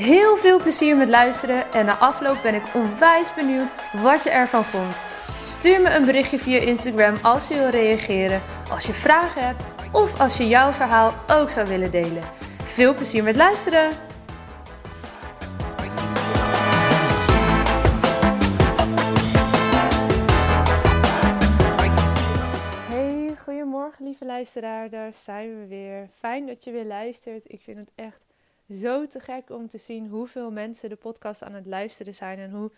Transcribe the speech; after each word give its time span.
Heel 0.00 0.36
veel 0.36 0.60
plezier 0.60 0.96
met 0.96 1.08
luisteren 1.08 1.72
en 1.72 1.86
na 1.86 1.96
afloop 1.98 2.42
ben 2.42 2.54
ik 2.54 2.74
onwijs 2.74 3.34
benieuwd 3.34 3.70
wat 4.02 4.22
je 4.22 4.30
ervan 4.30 4.64
vond. 4.64 5.00
Stuur 5.42 5.80
me 5.80 5.94
een 5.94 6.04
berichtje 6.04 6.38
via 6.38 6.58
Instagram 6.58 7.14
als 7.22 7.48
je 7.48 7.54
wil 7.54 7.68
reageren, 7.68 8.42
als 8.70 8.86
je 8.86 8.92
vragen 8.92 9.46
hebt 9.46 9.62
of 9.92 10.20
als 10.20 10.36
je 10.36 10.48
jouw 10.48 10.72
verhaal 10.72 11.12
ook 11.28 11.50
zou 11.50 11.66
willen 11.66 11.90
delen. 11.90 12.22
Veel 12.64 12.94
plezier 12.94 13.22
met 13.22 13.36
luisteren! 13.36 13.90
Hey, 22.88 23.36
goedemorgen 23.44 24.04
lieve 24.04 24.24
luisteraar, 24.24 24.90
daar 24.90 25.12
zijn 25.14 25.60
we 25.60 25.66
weer. 25.66 26.08
Fijn 26.18 26.46
dat 26.46 26.64
je 26.64 26.70
weer 26.70 26.84
luistert. 26.84 27.52
Ik 27.52 27.60
vind 27.60 27.78
het 27.78 27.92
echt 27.94 28.29
zo 28.76 29.06
te 29.06 29.20
gek 29.20 29.50
om 29.50 29.68
te 29.68 29.78
zien 29.78 30.06
hoeveel 30.06 30.50
mensen 30.50 30.88
de 30.88 30.96
podcast 30.96 31.42
aan 31.42 31.54
het 31.54 31.66
luisteren 31.66 32.14
zijn 32.14 32.38
en 32.38 32.50
hoe 32.50 32.70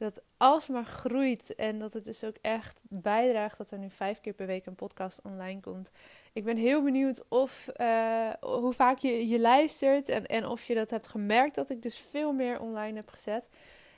dat 0.00 0.22
alsmaar 0.36 0.84
groeit 0.84 1.54
en 1.54 1.78
dat 1.78 1.92
het 1.92 2.04
dus 2.04 2.24
ook 2.24 2.36
echt 2.40 2.82
bijdraagt 2.88 3.58
dat 3.58 3.70
er 3.70 3.78
nu 3.78 3.90
vijf 3.90 4.20
keer 4.20 4.32
per 4.32 4.46
week 4.46 4.66
een 4.66 4.74
podcast 4.74 5.20
online 5.22 5.60
komt. 5.60 5.92
Ik 6.32 6.44
ben 6.44 6.56
heel 6.56 6.82
benieuwd 6.82 7.24
of, 7.28 7.68
uh, 7.76 8.30
hoe 8.40 8.72
vaak 8.72 8.98
je, 8.98 9.28
je 9.28 9.40
luistert 9.40 10.08
en, 10.08 10.26
en 10.26 10.46
of 10.46 10.64
je 10.64 10.74
dat 10.74 10.90
hebt 10.90 11.08
gemerkt 11.08 11.54
dat 11.54 11.70
ik 11.70 11.82
dus 11.82 11.98
veel 11.98 12.32
meer 12.32 12.60
online 12.60 12.96
heb 12.96 13.08
gezet. 13.08 13.48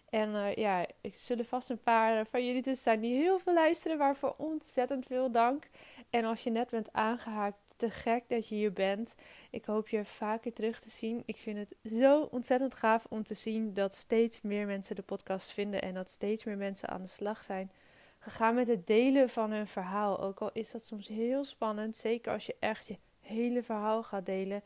En 0.08 0.30
uh, 0.30 0.54
ja, 0.54 0.86
ik 1.00 1.14
zullen 1.14 1.44
vast 1.44 1.70
een 1.70 1.82
paar 1.82 2.26
van 2.26 2.46
jullie 2.46 2.62
tussen 2.62 2.82
zijn 2.82 3.00
die 3.00 3.14
heel 3.14 3.38
veel 3.38 3.54
luisteren, 3.54 3.98
waarvoor 3.98 4.34
ontzettend 4.36 5.06
veel 5.06 5.30
dank. 5.30 5.68
En 6.10 6.24
als 6.24 6.42
je 6.42 6.50
net 6.50 6.70
bent 6.70 6.92
aangehaakt, 6.92 7.71
te 7.82 7.90
gek 7.90 8.28
dat 8.28 8.48
je 8.48 8.54
hier 8.54 8.72
bent. 8.72 9.14
Ik 9.50 9.64
hoop 9.64 9.88
je 9.88 10.04
vaker 10.04 10.52
terug 10.52 10.80
te 10.80 10.90
zien. 10.90 11.22
Ik 11.26 11.36
vind 11.36 11.58
het 11.58 11.92
zo 11.92 12.28
ontzettend 12.30 12.74
gaaf 12.74 13.06
om 13.08 13.24
te 13.24 13.34
zien 13.34 13.74
dat 13.74 13.94
steeds 13.94 14.40
meer 14.40 14.66
mensen 14.66 14.96
de 14.96 15.02
podcast 15.02 15.50
vinden 15.50 15.82
en 15.82 15.94
dat 15.94 16.10
steeds 16.10 16.44
meer 16.44 16.56
mensen 16.56 16.88
aan 16.88 17.02
de 17.02 17.08
slag 17.08 17.42
zijn 17.42 17.70
gegaan 18.18 18.54
met 18.54 18.66
het 18.66 18.86
delen 18.86 19.28
van 19.28 19.50
hun 19.50 19.66
verhaal. 19.66 20.20
Ook 20.20 20.40
al 20.40 20.50
is 20.52 20.70
dat 20.70 20.84
soms 20.84 21.08
heel 21.08 21.44
spannend, 21.44 21.96
zeker 21.96 22.32
als 22.32 22.46
je 22.46 22.56
echt 22.58 22.86
je 22.86 22.96
hele 23.20 23.62
verhaal 23.62 24.02
gaat 24.02 24.26
delen. 24.26 24.62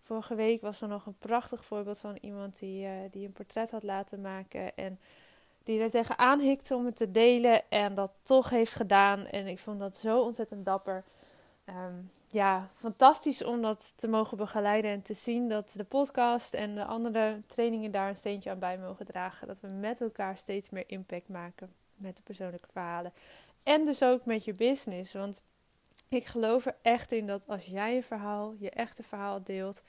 Vorige 0.00 0.34
week 0.34 0.60
was 0.60 0.80
er 0.80 0.88
nog 0.88 1.06
een 1.06 1.18
prachtig 1.18 1.64
voorbeeld 1.64 1.98
van 1.98 2.18
iemand 2.20 2.58
die, 2.58 2.86
uh, 2.86 2.90
die 3.10 3.26
een 3.26 3.32
portret 3.32 3.70
had 3.70 3.82
laten 3.82 4.20
maken 4.20 4.76
en 4.76 4.98
die 5.64 5.80
er 5.80 5.90
tegenaan 5.90 6.40
hikte 6.40 6.74
om 6.74 6.84
het 6.84 6.96
te 6.96 7.10
delen 7.10 7.70
en 7.70 7.94
dat 7.94 8.10
toch 8.22 8.50
heeft 8.50 8.74
gedaan. 8.74 9.26
En 9.26 9.46
ik 9.46 9.58
vond 9.58 9.78
dat 9.78 9.96
zo 9.96 10.20
ontzettend 10.20 10.64
dapper. 10.64 11.04
Um, 11.68 12.10
ja, 12.36 12.70
fantastisch 12.74 13.44
om 13.44 13.62
dat 13.62 13.92
te 13.96 14.08
mogen 14.08 14.36
begeleiden 14.36 14.90
en 14.90 15.02
te 15.02 15.14
zien 15.14 15.48
dat 15.48 15.72
de 15.76 15.84
podcast 15.84 16.54
en 16.54 16.74
de 16.74 16.84
andere 16.84 17.42
trainingen 17.46 17.90
daar 17.90 18.08
een 18.08 18.16
steentje 18.16 18.50
aan 18.50 18.58
bij 18.58 18.78
mogen 18.78 19.06
dragen. 19.06 19.46
Dat 19.46 19.60
we 19.60 19.68
met 19.68 20.00
elkaar 20.00 20.38
steeds 20.38 20.70
meer 20.70 20.84
impact 20.86 21.28
maken 21.28 21.72
met 21.94 22.16
de 22.16 22.22
persoonlijke 22.22 22.68
verhalen. 22.72 23.12
En 23.62 23.84
dus 23.84 24.02
ook 24.02 24.24
met 24.24 24.44
je 24.44 24.54
business. 24.54 25.12
Want 25.12 25.42
ik 26.08 26.24
geloof 26.24 26.66
er 26.66 26.76
echt 26.82 27.12
in 27.12 27.26
dat 27.26 27.48
als 27.48 27.64
jij 27.64 27.94
je 27.94 28.02
verhaal, 28.02 28.54
je 28.58 28.70
echte 28.70 29.02
verhaal 29.02 29.44
deelt. 29.44 29.82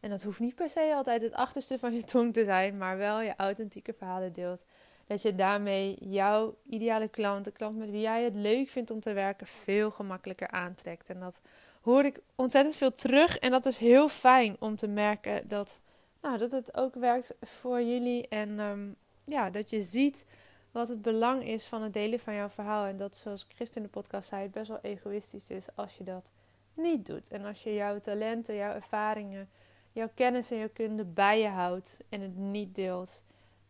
En 0.00 0.10
dat 0.10 0.22
hoeft 0.22 0.40
niet 0.40 0.54
per 0.54 0.70
se 0.70 0.92
altijd 0.94 1.22
het 1.22 1.34
achterste 1.34 1.78
van 1.78 1.94
je 1.94 2.04
tong 2.04 2.32
te 2.32 2.44
zijn, 2.44 2.78
maar 2.78 2.96
wel 2.96 3.20
je 3.20 3.36
authentieke 3.36 3.92
verhalen 3.92 4.32
deelt. 4.32 4.64
Dat 5.06 5.22
je 5.22 5.34
daarmee 5.34 5.96
jouw 6.00 6.56
ideale 6.66 7.08
klant, 7.08 7.44
de 7.44 7.50
klant 7.50 7.76
met 7.76 7.90
wie 7.90 8.00
jij 8.00 8.24
het 8.24 8.34
leuk 8.34 8.68
vindt 8.68 8.90
om 8.90 9.00
te 9.00 9.12
werken, 9.12 9.46
veel 9.46 9.90
gemakkelijker 9.90 10.48
aantrekt. 10.48 11.08
En 11.08 11.20
dat 11.20 11.40
hoor 11.80 12.04
ik 12.04 12.20
ontzettend 12.34 12.76
veel 12.76 12.92
terug. 12.92 13.38
En 13.38 13.50
dat 13.50 13.66
is 13.66 13.78
heel 13.78 14.08
fijn 14.08 14.56
om 14.58 14.76
te 14.76 14.88
merken 14.88 15.48
dat, 15.48 15.80
nou, 16.22 16.38
dat 16.38 16.50
het 16.50 16.76
ook 16.76 16.94
werkt 16.94 17.34
voor 17.42 17.82
jullie. 17.82 18.28
En 18.28 18.58
um, 18.58 18.96
ja, 19.24 19.50
dat 19.50 19.70
je 19.70 19.82
ziet 19.82 20.26
wat 20.70 20.88
het 20.88 21.02
belang 21.02 21.44
is 21.44 21.66
van 21.66 21.82
het 21.82 21.92
delen 21.92 22.20
van 22.20 22.34
jouw 22.34 22.48
verhaal. 22.48 22.84
En 22.84 22.96
dat, 22.96 23.16
zoals 23.16 23.46
Christ 23.48 23.76
in 23.76 23.82
de 23.82 23.88
podcast 23.88 24.28
zei, 24.28 24.42
het 24.42 24.50
best 24.50 24.68
wel 24.68 24.80
egoïstisch 24.82 25.50
is 25.50 25.66
als 25.74 25.96
je 25.96 26.04
dat 26.04 26.32
niet 26.74 27.06
doet. 27.06 27.28
En 27.28 27.44
als 27.44 27.62
je 27.62 27.74
jouw 27.74 28.00
talenten, 28.00 28.54
jouw 28.54 28.74
ervaringen, 28.74 29.48
jouw 29.92 30.10
kennis 30.14 30.50
en 30.50 30.58
jouw 30.58 30.70
kunde 30.72 31.04
bij 31.04 31.40
je 31.40 31.48
houdt 31.48 32.00
en 32.08 32.20
het 32.20 32.36
niet 32.36 32.74
deelt. 32.74 33.22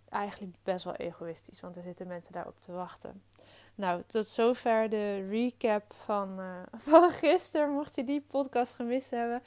Eigenlijk 0.09 0.55
best 0.63 0.85
wel 0.85 0.97
egoïstisch, 0.97 1.61
want 1.61 1.77
er 1.77 1.83
zitten 1.83 2.07
mensen 2.07 2.33
daarop 2.33 2.61
te 2.61 2.73
wachten. 2.73 3.23
Nou, 3.81 4.03
tot 4.07 4.27
zover 4.27 4.89
de 4.89 5.29
recap 5.29 5.93
van, 6.05 6.41
uh, 6.41 6.63
van 6.91 7.11
gisteren, 7.11 7.71
mocht 7.71 7.95
je 7.95 8.05
die 8.05 8.21
podcast 8.21 8.75
gemist 8.75 9.11
hebben. 9.11 9.43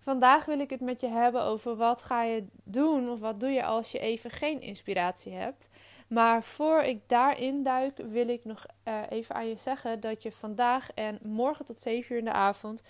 Vandaag 0.00 0.44
wil 0.44 0.60
ik 0.60 0.70
het 0.70 0.80
met 0.80 1.00
je 1.00 1.08
hebben 1.08 1.42
over 1.42 1.76
wat 1.76 2.02
ga 2.02 2.22
je 2.22 2.46
doen 2.62 3.10
of 3.10 3.20
wat 3.20 3.40
doe 3.40 3.50
je 3.50 3.64
als 3.64 3.92
je 3.92 3.98
even 3.98 4.30
geen 4.30 4.60
inspiratie 4.60 5.32
hebt. 5.32 5.68
Maar 6.08 6.42
voor 6.42 6.82
ik 6.82 7.00
daarin 7.06 7.62
duik, 7.62 7.96
wil 7.96 8.28
ik 8.28 8.44
nog 8.44 8.66
uh, 8.88 9.00
even 9.08 9.34
aan 9.34 9.48
je 9.48 9.56
zeggen 9.56 10.00
dat 10.00 10.22
je 10.22 10.32
vandaag 10.32 10.90
en 10.94 11.18
morgen 11.22 11.64
tot 11.64 11.80
7 11.80 12.12
uur 12.12 12.18
in 12.18 12.24
de 12.24 12.32
avond 12.32 12.82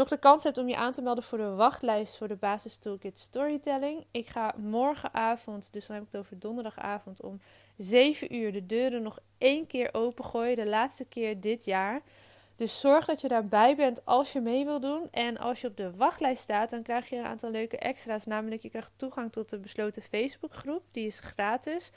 nog 0.00 0.08
de 0.08 0.18
kans 0.18 0.42
hebt 0.42 0.58
om 0.58 0.68
je 0.68 0.76
aan 0.76 0.92
te 0.92 1.02
melden 1.02 1.24
voor 1.24 1.38
de 1.38 1.54
wachtlijst 1.54 2.16
voor 2.16 2.28
de 2.28 2.36
Basis 2.36 2.76
Toolkit 2.76 3.18
Storytelling. 3.18 4.04
Ik 4.10 4.26
ga 4.26 4.54
morgenavond, 4.56 5.72
dus 5.72 5.86
dan 5.86 5.96
heb 5.96 6.04
ik 6.04 6.12
het 6.12 6.20
over 6.20 6.38
donderdagavond 6.38 7.22
om 7.22 7.40
7 7.76 8.34
uur, 8.34 8.52
de 8.52 8.66
deuren 8.66 9.02
nog 9.02 9.18
één 9.38 9.66
keer 9.66 9.88
opengooien. 9.92 10.56
De 10.56 10.66
laatste 10.66 11.04
keer 11.04 11.40
dit 11.40 11.64
jaar. 11.64 12.02
Dus 12.56 12.80
zorg 12.80 13.04
dat 13.04 13.20
je 13.20 13.28
daarbij 13.28 13.76
bent 13.76 14.04
als 14.04 14.32
je 14.32 14.40
mee 14.40 14.64
wil 14.64 14.80
doen. 14.80 15.08
En 15.10 15.38
als 15.38 15.60
je 15.60 15.66
op 15.66 15.76
de 15.76 15.96
wachtlijst 15.96 16.42
staat, 16.42 16.70
dan 16.70 16.82
krijg 16.82 17.08
je 17.08 17.16
een 17.16 17.24
aantal 17.24 17.50
leuke 17.50 17.78
extra's. 17.78 18.26
Namelijk, 18.26 18.62
je 18.62 18.70
krijgt 18.70 18.92
toegang 18.96 19.32
tot 19.32 19.50
de 19.50 19.58
besloten 19.58 20.02
Facebookgroep. 20.02 20.82
Die 20.90 21.06
is 21.06 21.20
gratis. 21.20 21.92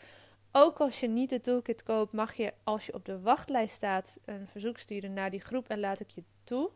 Ook 0.51 0.79
als 0.79 0.99
je 0.99 1.07
niet 1.07 1.29
de 1.29 1.41
toolkit 1.41 1.83
koopt, 1.83 2.13
mag 2.13 2.33
je 2.33 2.53
als 2.63 2.85
je 2.85 2.93
op 2.93 3.05
de 3.05 3.19
wachtlijst 3.19 3.75
staat 3.75 4.19
een 4.25 4.47
verzoek 4.47 4.77
sturen 4.77 5.13
naar 5.13 5.31
die 5.31 5.41
groep 5.41 5.69
en 5.69 5.79
laat 5.79 5.99
ik 5.99 6.09
je 6.09 6.23
toe. 6.43 6.69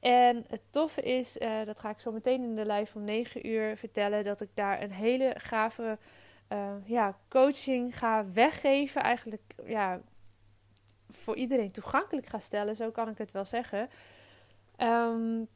En 0.00 0.44
het 0.48 0.60
toffe 0.70 1.02
is, 1.02 1.36
uh, 1.36 1.64
dat 1.64 1.80
ga 1.80 1.90
ik 1.90 2.00
zo 2.00 2.12
meteen 2.12 2.42
in 2.42 2.54
de 2.54 2.66
live 2.66 2.98
om 2.98 3.04
9 3.04 3.46
uur 3.46 3.76
vertellen, 3.76 4.24
dat 4.24 4.40
ik 4.40 4.48
daar 4.54 4.82
een 4.82 4.92
hele 4.92 5.34
gave 5.36 5.98
uh, 6.52 6.72
ja, 6.84 7.16
coaching 7.28 7.98
ga 7.98 8.24
weggeven. 8.32 9.02
Eigenlijk 9.02 9.42
ja, 9.64 10.00
voor 11.10 11.36
iedereen 11.36 11.70
toegankelijk 11.70 12.26
ga 12.26 12.38
stellen, 12.38 12.76
zo 12.76 12.90
kan 12.90 13.08
ik 13.08 13.18
het 13.18 13.32
wel 13.32 13.44
zeggen. 13.44 13.88
Um, 14.78 15.48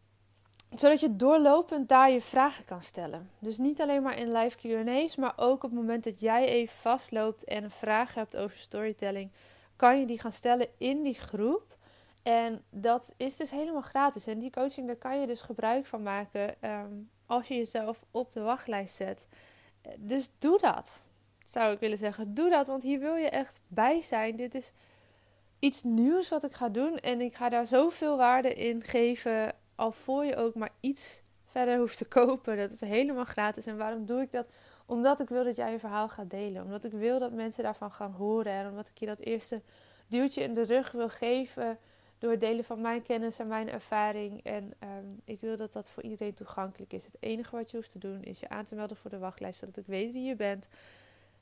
zodat 0.74 1.00
je 1.00 1.16
doorlopend 1.16 1.88
daar 1.88 2.10
je 2.10 2.20
vragen 2.20 2.64
kan 2.64 2.82
stellen. 2.82 3.30
Dus 3.38 3.58
niet 3.58 3.80
alleen 3.80 4.02
maar 4.02 4.18
in 4.18 4.32
live 4.32 4.58
QA's, 4.58 5.16
maar 5.16 5.32
ook 5.36 5.64
op 5.64 5.70
het 5.70 5.80
moment 5.80 6.04
dat 6.04 6.20
jij 6.20 6.46
even 6.46 6.76
vastloopt 6.76 7.44
en 7.44 7.64
een 7.64 7.70
vraag 7.70 8.14
hebt 8.14 8.36
over 8.36 8.58
storytelling, 8.58 9.30
kan 9.76 10.00
je 10.00 10.06
die 10.06 10.20
gaan 10.20 10.32
stellen 10.32 10.68
in 10.78 11.02
die 11.02 11.14
groep. 11.14 11.76
En 12.24 12.64
dat 12.70 13.12
is 13.16 13.36
dus 13.36 13.50
helemaal 13.50 13.82
gratis. 13.82 14.26
En 14.26 14.38
die 14.38 14.50
coaching, 14.50 14.86
daar 14.86 14.96
kan 14.96 15.20
je 15.20 15.26
dus 15.26 15.40
gebruik 15.40 15.86
van 15.86 16.02
maken 16.02 16.54
um, 16.60 17.10
als 17.26 17.48
je 17.48 17.54
jezelf 17.54 18.04
op 18.10 18.32
de 18.32 18.40
wachtlijst 18.40 18.94
zet. 18.94 19.28
Dus 19.98 20.30
doe 20.38 20.58
dat, 20.58 21.12
zou 21.44 21.72
ik 21.72 21.80
willen 21.80 21.98
zeggen. 21.98 22.34
Doe 22.34 22.50
dat, 22.50 22.66
want 22.66 22.82
hier 22.82 22.98
wil 22.98 23.14
je 23.14 23.28
echt 23.28 23.60
bij 23.68 24.00
zijn. 24.00 24.36
Dit 24.36 24.54
is 24.54 24.72
iets 25.58 25.82
nieuws 25.82 26.28
wat 26.28 26.44
ik 26.44 26.52
ga 26.52 26.68
doen. 26.68 26.98
En 26.98 27.20
ik 27.20 27.34
ga 27.34 27.48
daar 27.48 27.66
zoveel 27.66 28.16
waarde 28.16 28.54
in 28.54 28.82
geven 28.82 29.54
al 29.74 29.92
voor 29.92 30.24
je 30.24 30.36
ook 30.36 30.54
maar 30.54 30.72
iets 30.80 31.22
verder 31.44 31.78
hoeft 31.78 31.98
te 31.98 32.04
kopen. 32.04 32.56
Dat 32.56 32.72
is 32.72 32.80
helemaal 32.80 33.24
gratis. 33.24 33.66
En 33.66 33.76
waarom 33.76 34.06
doe 34.06 34.20
ik 34.20 34.32
dat? 34.32 34.48
Omdat 34.86 35.20
ik 35.20 35.28
wil 35.28 35.44
dat 35.44 35.56
jij 35.56 35.72
je 35.72 35.78
verhaal 35.78 36.08
gaat 36.08 36.30
delen. 36.30 36.62
Omdat 36.62 36.84
ik 36.84 36.92
wil 36.92 37.18
dat 37.18 37.32
mensen 37.32 37.62
daarvan 37.62 37.90
gaan 37.90 38.12
horen. 38.12 38.52
En 38.52 38.68
omdat 38.68 38.88
ik 38.88 38.98
je 38.98 39.06
dat 39.06 39.20
eerste 39.20 39.62
duwtje 40.06 40.42
in 40.42 40.54
de 40.54 40.62
rug 40.62 40.92
wil 40.92 41.08
geven. 41.08 41.78
Door 42.24 42.38
delen 42.38 42.64
van 42.64 42.80
mijn 42.80 43.02
kennis 43.02 43.38
en 43.38 43.46
mijn 43.46 43.70
ervaring. 43.70 44.44
En 44.44 44.72
um, 44.80 45.20
ik 45.24 45.40
wil 45.40 45.56
dat 45.56 45.72
dat 45.72 45.90
voor 45.90 46.02
iedereen 46.02 46.34
toegankelijk 46.34 46.92
is. 46.92 47.04
Het 47.04 47.16
enige 47.20 47.56
wat 47.56 47.70
je 47.70 47.76
hoeft 47.76 47.90
te 47.90 47.98
doen 47.98 48.22
is 48.22 48.40
je 48.40 48.48
aan 48.48 48.64
te 48.64 48.74
melden 48.74 48.96
voor 48.96 49.10
de 49.10 49.18
wachtlijst. 49.18 49.58
Zodat 49.58 49.76
ik 49.76 49.86
weet 49.86 50.12
wie 50.12 50.24
je 50.24 50.36
bent. 50.36 50.68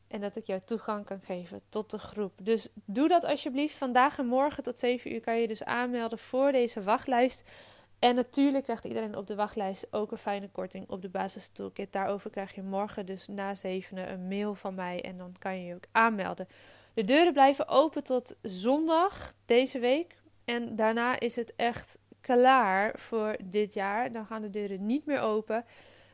En 0.09 0.21
dat 0.21 0.37
ik 0.37 0.47
jou 0.47 0.61
toegang 0.65 1.05
kan 1.05 1.21
geven 1.21 1.61
tot 1.69 1.91
de 1.91 1.99
groep. 1.99 2.33
Dus 2.43 2.69
doe 2.85 3.09
dat 3.09 3.25
alsjeblieft. 3.25 3.75
Vandaag 3.75 4.19
en 4.19 4.27
morgen 4.27 4.63
tot 4.63 4.79
7 4.79 5.13
uur 5.13 5.21
kan 5.21 5.41
je 5.41 5.49
dus 5.49 5.65
aanmelden 5.65 6.19
voor 6.19 6.53
deze 6.53 6.83
wachtlijst. 6.83 7.51
En 7.99 8.15
natuurlijk 8.15 8.65
krijgt 8.65 8.85
iedereen 8.85 9.17
op 9.17 9.27
de 9.27 9.35
wachtlijst 9.35 9.87
ook 9.91 10.13
een 10.13 10.19
fijne 10.19 10.49
korting 10.49 10.89
op 10.89 11.03
de 11.03 11.09
basis 11.09 11.49
toolkit. 11.49 11.93
Daarover 11.93 12.31
krijg 12.31 12.55
je 12.55 12.63
morgen 12.63 13.07
dus 13.07 13.29
na 13.29 13.55
zevenen 13.55 14.13
een 14.13 14.29
mail 14.29 14.55
van 14.55 14.75
mij 14.75 15.01
en 15.01 15.17
dan 15.17 15.35
kan 15.39 15.59
je 15.59 15.65
je 15.65 15.75
ook 15.75 15.87
aanmelden. 15.93 16.49
De 16.95 17.05
deuren 17.05 17.33
blijven 17.33 17.69
open 17.69 18.05
tot 18.05 18.37
zondag 18.43 19.35
deze 19.45 19.79
week. 19.79 20.21
En 20.53 20.77
daarna 20.77 21.21
is 21.21 21.37
het 21.37 21.53
echt 21.57 21.99
klaar 22.21 22.99
voor 22.99 23.37
dit 23.45 23.75
jaar. 23.75 24.13
Dan 24.13 24.27
gaan 24.27 24.43
de 24.43 24.51
deuren 24.51 24.87
niet 24.87 25.07
meer 25.07 25.21
open. 25.21 25.65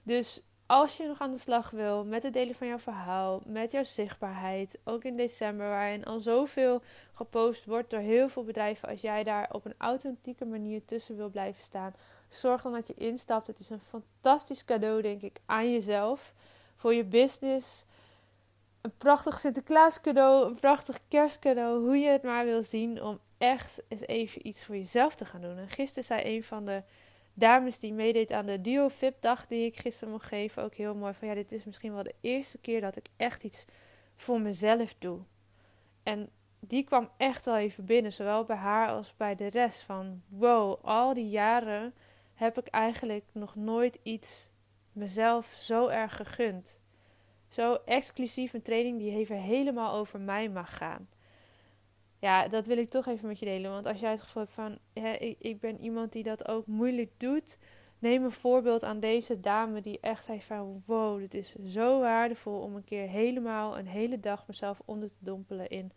Dus 0.03 0.43
als 0.67 0.97
je 0.97 1.07
nog 1.07 1.21
aan 1.21 1.33
de 1.33 1.39
slag 1.39 1.71
wil 1.71 2.05
met 2.05 2.23
het 2.23 2.33
delen 2.33 2.55
van 2.55 2.67
jouw 2.67 2.79
verhaal, 2.79 3.43
met 3.47 3.71
jouw 3.71 3.85
zichtbaarheid, 3.85 4.79
ook 4.85 5.05
in 5.05 5.17
december, 5.17 5.69
waarin 5.69 6.05
al 6.05 6.21
zoveel 6.21 6.83
gepost 7.13 7.65
wordt 7.65 7.91
door 7.91 8.01
heel 8.01 8.29
veel 8.29 8.45
bedrijven, 8.45 8.89
als 8.89 9.01
jij 9.01 9.25
daar 9.25 9.49
op 9.53 9.65
een 9.65 9.75
authentieke 9.79 10.45
manier 10.45 10.85
tussen 10.85 11.17
wil 11.17 11.31
blijven 11.31 11.63
staan, 11.63 11.95
zorg 12.29 12.63
dan 12.63 12.73
dat 12.73 12.87
je 12.87 12.95
instapt. 12.95 13.47
Het 13.47 13.59
is 13.59 13.71
een 13.71 13.81
fantastisch 13.81 14.65
cadeau, 14.65 15.03
denk 15.03 15.23
ik, 15.23 15.41
aan 15.47 15.73
jezelf, 15.73 16.35
voor 16.77 16.95
je 16.95 17.05
business. 17.05 17.85
Een 18.81 18.97
prachtig 18.99 19.41
Sinterklaas 19.41 20.01
cadeau, 20.01 20.47
een 20.47 20.55
prachtig 20.55 20.99
kerstcadeau, 21.09 21.81
hoe 21.85 21.97
je 21.97 22.09
het 22.09 22.23
maar 22.23 22.45
wil 22.45 22.63
zien, 22.63 23.03
om 23.03 23.21
echt 23.39 23.83
eens 23.89 24.07
even 24.07 24.47
iets 24.47 24.65
voor 24.65 24.77
jezelf 24.77 25.15
te 25.15 25.25
gaan 25.25 25.41
doen. 25.41 25.59
En 25.59 25.69
gisteren 25.69 26.05
zei 26.05 26.37
een 26.37 26.45
van 26.45 26.65
de 26.65 26.83
dames 27.35 27.79
die 27.79 27.93
meedeed 27.93 28.33
aan 28.33 28.47
de 28.47 28.61
Duo 28.61 28.89
VIP 28.89 29.21
dag 29.21 29.47
die 29.47 29.65
ik 29.65 29.77
gisteren 29.77 30.13
mocht 30.13 30.27
geven, 30.27 30.63
ook 30.63 30.75
heel 30.75 30.95
mooi 30.95 31.15
van 31.15 31.29
ja, 31.29 31.35
dit 31.35 31.53
is 31.53 31.65
misschien 31.65 31.95
wel 31.95 32.03
de 32.03 32.15
eerste 32.21 32.59
keer 32.59 32.81
dat 32.81 32.97
ik 32.97 33.07
echt 33.17 33.45
iets 33.45 33.65
voor 34.17 34.41
mezelf 34.41 34.95
doe. 34.99 35.21
En 36.03 36.31
die 36.61 36.85
kwam 36.85 37.11
echt 37.17 37.45
wel 37.45 37.57
even 37.57 37.85
binnen, 37.85 38.13
zowel 38.13 38.45
bij 38.45 38.57
haar 38.57 38.89
als 38.89 39.17
bij 39.17 39.35
de 39.35 39.47
rest. 39.47 39.83
Van 39.83 40.23
wow, 40.29 40.85
al 40.85 41.15
die 41.15 41.29
jaren 41.29 41.95
heb 42.35 42.59
ik 42.59 42.67
eigenlijk 42.67 43.25
nog 43.33 43.55
nooit 43.55 43.99
iets 44.03 44.51
mezelf 44.93 45.47
zo 45.47 45.87
erg 45.87 46.17
gegund. 46.17 46.81
Zo 47.49 47.75
exclusief 47.75 48.53
een 48.53 48.63
training 48.63 48.99
die 48.99 49.17
even 49.17 49.37
helemaal 49.37 49.95
over 49.95 50.21
mij 50.21 50.49
mag 50.49 50.77
gaan 50.77 51.09
ja, 52.19 52.49
dat 52.49 52.67
wil 52.67 52.79
ik 52.79 52.91
toch 52.91 53.07
even 53.07 53.29
met 53.29 53.39
je 53.39 53.45
delen. 53.45 53.71
Want 53.71 53.87
als 53.87 54.01
jij 54.01 54.11
het 54.11 54.21
gevoel 54.21 54.43
hebt 54.43 54.55
van, 54.55 54.79
ik, 55.19 55.37
ik 55.39 55.61
ben 55.61 55.81
iemand 55.81 56.13
die 56.13 56.23
dat 56.23 56.49
ook 56.49 56.67
moeilijk 56.67 57.11
doet. 57.17 57.59
Neem 57.99 58.25
een 58.25 58.33
voorbeeld 58.33 58.83
aan 58.85 59.01
deze 59.01 59.41
dame 59.41 59.81
die 59.81 59.99
echt 60.01 60.25
zei 60.25 60.43
van, 60.43 60.83
wow, 60.87 61.19
dit 61.19 61.35
is 61.35 61.55
zo 61.67 62.01
waardevol 62.01 62.61
om 62.61 62.77
een 62.77 62.85
keer 62.85 63.09
helemaal 63.09 63.79
een 63.79 63.87
hele 63.87 64.21
dag 64.21 64.47
mezelf 64.47 64.81
onder 64.85 65.11
te 65.11 65.19
dompelen 65.21 65.69
in, 65.69 65.93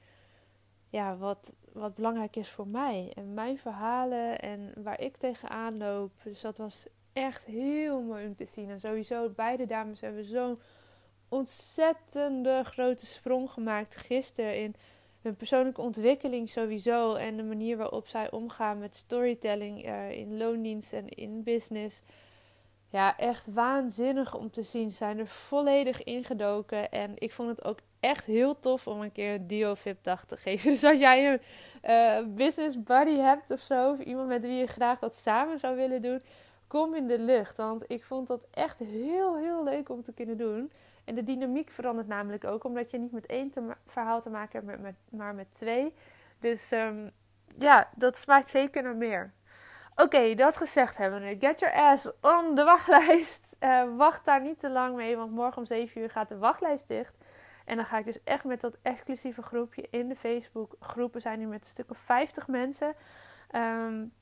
ja, 0.90 1.18
wat, 1.18 1.56
wat 1.74 1.96
belangrijk 1.96 2.36
is 2.36 2.50
voor 2.50 2.68
mij. 2.68 3.12
En 3.16 3.34
mijn 3.34 3.58
verhalen 3.60 4.40
en 4.40 4.74
waar 4.84 5.00
ik 5.00 5.18
tegenaan 5.18 5.78
loop. 5.78 6.12
Dus 6.24 6.42
dat 6.42 6.58
was 6.58 6.86
echt 7.14 7.46
heel 7.46 8.02
mooi 8.02 8.26
om 8.28 8.36
te 8.36 8.46
zien. 8.46 8.70
En 8.70 8.80
sowieso, 8.80 9.30
beide 9.30 9.66
dames 9.66 10.02
hebben 10.02 10.26
zo'n 10.26 10.60
ontzettende 11.30 12.64
grote 12.64 13.06
sprong 13.06 13.50
gemaakt 13.50 13.98
gisteren 13.98 14.58
in 14.58 14.76
hun 15.22 15.36
persoonlijke 15.36 15.82
ontwikkeling 15.82 16.50
sowieso 16.50 17.14
en 17.14 17.38
de 17.38 17.44
manier 17.44 17.78
waarop 17.78 18.08
zij 18.08 18.32
omgaan 18.32 18.80
met 18.80 18.96
storytelling 18.96 19.88
uh, 19.88 20.12
in 20.12 20.38
loondienst 20.38 20.94
en 20.94 21.10
in 21.10 21.44
business. 21.44 22.02
Ja, 22.90 23.18
echt 23.18 23.48
waanzinnig 23.54 24.36
om 24.36 24.52
te 24.52 24.64
zien. 24.64 24.90
Ze 24.90 24.96
zijn 24.96 25.20
er 25.20 25.28
volledig 25.28 26.04
ingedoken. 26.04 26.92
En 26.92 27.12
ik 27.16 27.32
vond 27.32 27.50
het 27.50 27.64
ook 27.64 27.80
echt 28.00 28.26
heel 28.26 28.60
tof 28.60 28.88
om 28.88 29.02
een 29.02 29.12
keer 29.12 29.34
een 29.34 29.48
Duo-VIP-dag 29.48 30.26
te 30.26 30.38
geven. 30.38 30.72
Dus 30.72 30.84
als 30.84 31.00
jij 31.00 31.32
een 31.32 31.42
uh, 31.90 32.36
business 32.36 32.84
buddy 32.84 33.16
hebt 33.16 33.52
of 33.52 33.60
zo, 33.60 33.92
of 33.92 34.00
iemand 34.00 34.28
met 34.28 34.42
wie 34.42 34.58
je 34.58 34.68
graag 34.68 35.00
dat 35.00 35.16
samen 35.16 35.60
zou 35.60 35.76
willen 35.76 36.02
doen, 36.02 36.22
kom 36.68 36.96
in 36.96 37.08
de 37.08 37.20
lucht. 37.20 37.58
Want 37.58 37.84
ik 37.88 38.04
vond 38.04 38.28
dat 38.28 38.48
echt 38.52 38.80
heel, 38.80 39.38
heel 39.38 39.64
leuk 39.64 39.90
om 39.90 40.04
te 40.04 40.14
kunnen 40.14 40.38
doen. 40.38 40.72
En 41.12 41.18
de 41.18 41.24
dynamiek 41.24 41.72
verandert 41.72 42.08
namelijk 42.08 42.44
ook, 42.44 42.64
omdat 42.64 42.92
je 42.92 42.98
niet 42.98 43.12
met 43.12 43.26
één 43.26 43.52
verhaal 43.88 44.22
te 44.22 44.30
maken 44.30 44.66
hebt, 44.66 44.82
met, 44.82 44.96
maar 45.10 45.36
met 45.36 45.52
twee. 45.52 45.94
Dus 46.40 46.72
um, 46.72 47.12
ja, 47.58 47.90
dat 47.96 48.18
smaakt 48.18 48.48
zeker 48.48 48.84
naar 48.84 48.96
meer. 48.96 49.34
Oké, 49.96 50.36
dat 50.36 50.58
gezegd 50.58 50.98
hebben 50.98 51.38
Get 51.40 51.60
your 51.60 51.74
ass 51.76 52.12
on 52.22 52.56
de 52.56 52.64
wachtlijst. 52.64 53.56
Uh, 53.60 53.84
wacht 53.98 54.26
daar 54.26 54.42
niet 54.42 54.60
te 54.60 54.70
lang 54.70 54.96
mee, 54.96 55.18
want 55.18 55.32
morgen 55.32 55.58
om 55.58 55.66
7 55.66 56.02
uur 56.02 56.10
gaat 56.10 56.30
de 56.30 56.38
wachtlijst 56.38 56.88
dicht. 56.88 57.18
En 57.66 57.76
dan 57.76 57.86
ga 57.86 57.98
ik 57.98 58.06
dus 58.06 58.24
echt 58.24 58.44
met 58.44 58.62
dat 58.62 58.78
exclusieve 58.82 59.42
groepje 59.42 59.88
in 59.90 60.08
de 60.08 60.16
Facebook 60.16 60.76
groepen. 60.80 61.22
zijn 61.22 61.40
nu 61.40 61.46
met 61.46 61.62
een 61.62 61.70
stuk 61.70 61.90
of 61.90 61.98
50 61.98 62.48
mensen. 62.48 62.94
Um, 63.56 64.14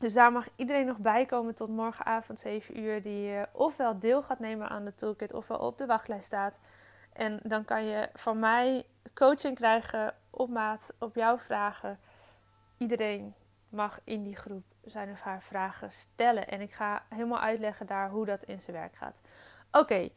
dus 0.00 0.12
daar 0.12 0.32
mag 0.32 0.48
iedereen 0.56 0.86
nog 0.86 0.98
bij 0.98 1.26
komen 1.26 1.54
tot 1.54 1.68
morgenavond 1.68 2.40
7 2.40 2.78
uur. 2.78 3.02
Die 3.02 3.32
uh, 3.32 3.42
ofwel 3.52 3.98
deel 3.98 4.22
gaat 4.22 4.38
nemen 4.38 4.68
aan 4.68 4.84
de 4.84 4.94
toolkit 4.94 5.32
ofwel 5.32 5.58
op 5.58 5.78
de 5.78 5.86
wachtlijst 5.86 6.26
staat. 6.26 6.58
En 7.12 7.40
dan 7.42 7.64
kan 7.64 7.84
je 7.84 8.08
van 8.14 8.38
mij 8.38 8.84
coaching 9.14 9.54
krijgen 9.54 10.14
op 10.30 10.48
maat, 10.48 10.92
op 10.98 11.14
jouw 11.14 11.38
vragen. 11.38 11.98
Iedereen 12.78 13.34
mag 13.68 14.00
in 14.04 14.22
die 14.22 14.36
groep 14.36 14.64
zijn 14.84 15.10
of 15.10 15.20
haar 15.20 15.42
vragen 15.42 15.92
stellen. 15.92 16.48
En 16.48 16.60
ik 16.60 16.72
ga 16.72 17.02
helemaal 17.08 17.40
uitleggen 17.40 17.86
daar 17.86 18.10
hoe 18.10 18.26
dat 18.26 18.42
in 18.42 18.60
zijn 18.60 18.76
werk 18.76 18.96
gaat. 18.96 19.16
Oké, 19.70 20.08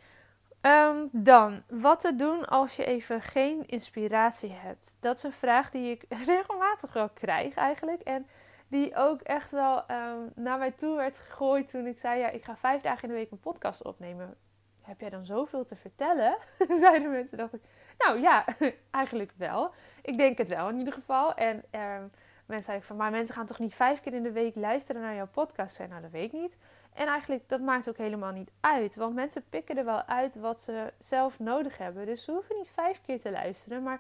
ehm, 0.62 1.06
dan 1.12 1.64
wat 1.68 2.00
te 2.00 2.16
doen 2.16 2.46
als 2.46 2.76
je 2.76 2.86
even 2.86 3.22
geen 3.22 3.68
inspiratie 3.68 4.52
hebt. 4.52 4.96
Dat 5.00 5.16
is 5.16 5.24
een 5.24 5.32
vraag 5.32 5.72
die 5.72 5.92
ik 5.92 6.06
regelmatig 6.26 6.94
wel 6.94 7.10
krijg 7.10 7.56
eigenlijk. 7.56 8.02
En 8.02 8.28
die 8.68 8.96
ook 8.96 9.22
echt 9.22 9.52
wel 9.52 9.78
um, 9.78 10.32
naar 10.36 10.58
mij 10.58 10.72
toe 10.72 10.96
werd 10.96 11.18
gegooid 11.18 11.70
toen 11.70 11.86
ik 11.88 12.00
zei: 12.00 12.20
Ja, 12.20 12.30
ik 12.30 12.44
ga 12.44 12.56
vijf 12.56 12.82
dagen 12.82 13.04
in 13.04 13.10
de 13.10 13.16
week 13.16 13.32
een 13.32 13.40
podcast 13.40 13.84
opnemen. 13.84 14.36
Heb 14.82 15.00
jij 15.00 15.10
dan 15.10 15.26
zoveel 15.26 15.66
te 15.66 15.76
vertellen? 15.76 16.38
Zeiden 16.80 17.12
mensen. 17.12 17.38
Dacht 17.38 17.54
ik: 17.54 17.62
Nou 17.98 18.22
ja, 18.22 18.46
eigenlijk 18.92 19.32
wel. 19.36 19.74
Ik 20.02 20.18
denk 20.18 20.38
het 20.38 20.50
wel 20.50 20.70
in 20.70 20.78
ieder 20.78 20.94
geval. 20.94 21.34
En 21.34 21.56
um, 21.56 22.12
mensen 22.46 22.66
zeiden 22.66 22.88
van: 22.88 22.96
Maar 22.96 23.12
mensen 23.12 23.36
gaan 23.36 23.46
toch 23.46 23.60
niet 23.60 23.76
vijf 23.76 24.00
keer 24.00 24.14
in 24.14 24.24
de 24.24 24.32
week 24.32 24.56
luisteren 24.56 25.02
naar 25.02 25.16
jouw 25.16 25.28
podcast? 25.28 25.76
Zei, 25.76 25.88
nou, 25.88 26.02
dat 26.02 26.12
weet 26.12 26.34
ik 26.34 26.40
niet. 26.40 26.58
En 26.94 27.08
eigenlijk, 27.08 27.50
dat 27.50 27.62
maakt 27.62 27.90
ook 27.90 27.98
helemaal 27.98 28.32
niet 28.32 28.52
uit. 28.60 28.96
Want 28.96 29.16
mensen 29.16 29.44
pikken 29.50 29.78
er 29.78 29.86
wel 29.86 30.04
uit 30.04 30.36
wat 30.36 30.60
ze 30.60 30.94
zelf 31.00 31.40
nodig 31.40 31.78
hebben. 31.78 32.06
Dus 32.06 32.24
ze 32.24 32.32
hoeven 32.32 32.56
niet 32.56 32.70
vijf 32.70 33.02
keer 33.02 33.22
te 33.22 33.32
luisteren. 33.32 33.84
Maar 33.84 34.00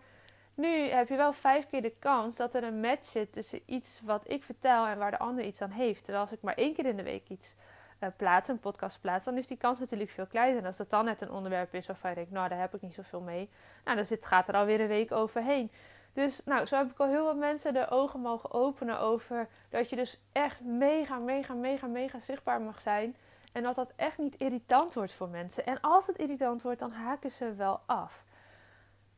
nu 0.58 0.80
heb 0.80 1.10
je 1.10 1.16
wel 1.16 1.34
vijf 1.34 1.68
keer 1.68 1.82
de 1.82 1.96
kans 2.00 2.36
dat 2.36 2.56
er 2.56 2.64
een 2.64 2.80
match 2.80 3.06
zit 3.06 3.34
tussen 3.34 3.62
iets 3.66 4.02
wat 4.04 4.30
ik 4.30 4.44
vertel 4.44 4.86
en 4.86 4.98
waar 4.98 5.12
de 5.12 5.20
ander 5.20 5.46
iets 5.46 5.62
aan 5.62 5.70
heeft. 5.70 6.04
Terwijl 6.04 6.24
als 6.24 6.34
ik 6.34 6.42
maar 6.42 6.54
één 6.54 6.74
keer 6.74 6.86
in 6.86 6.98
de 6.98 7.04
week 7.04 7.30
iets 7.30 7.56
uh, 8.00 8.10
plaats, 8.18 8.48
een 8.48 8.60
podcast 8.60 9.02
plaats, 9.02 9.26
dan 9.26 9.38
is 9.38 9.48
die 9.48 9.58
kans 9.58 9.80
natuurlijk 9.80 10.12
veel 10.12 10.26
kleiner. 10.28 10.60
En 10.60 10.66
als 10.66 10.78
dat 10.78 10.90
dan 10.90 11.06
net 11.06 11.22
een 11.22 11.32
onderwerp 11.32 11.74
is 11.74 11.88
waarvan 11.88 12.10
je 12.10 12.16
denkt, 12.16 12.32
nou 12.32 12.50
daar 12.50 12.60
heb 12.60 12.76
ik 12.76 12.82
niet 12.82 12.94
zoveel 12.94 13.22
mee. 13.22 13.50
Nou, 13.84 13.98
dan 13.98 14.06
zit, 14.06 14.26
gaat 14.26 14.48
er 14.48 14.56
alweer 14.56 14.82
een 14.82 14.88
week 14.88 15.12
overheen. 15.12 15.72
Dus 16.14 16.44
nou, 16.46 16.66
zo 16.66 16.78
heb 16.78 16.92
ik 16.92 17.00
al 17.00 17.08
heel 17.08 17.24
wat 17.24 17.38
mensen 17.38 17.74
de 17.74 17.90
ogen 17.90 18.20
mogen 18.20 18.52
openen 18.52 19.00
over 19.00 19.48
dat 19.70 19.90
je 19.90 19.96
dus 19.96 20.24
echt 20.32 20.62
mega, 20.62 21.18
mega, 21.18 21.54
mega, 21.54 21.88
mega 21.88 22.20
zichtbaar 22.20 22.62
mag 22.62 22.82
zijn. 22.82 23.16
En 23.54 23.64
dat 23.64 23.76
dat 23.76 23.94
echt 23.96 24.18
niet 24.18 24.36
irritant 24.36 24.94
wordt 24.94 25.14
voor 25.14 25.30
mensen. 25.30 25.66
En 25.66 25.82
als 25.82 26.08
het 26.08 26.18
irritant 26.18 26.62
wordt, 26.62 26.80
dan 26.80 26.92
haken 26.92 27.32
ze 27.32 27.54
wel 27.54 27.80
af. 27.86 28.24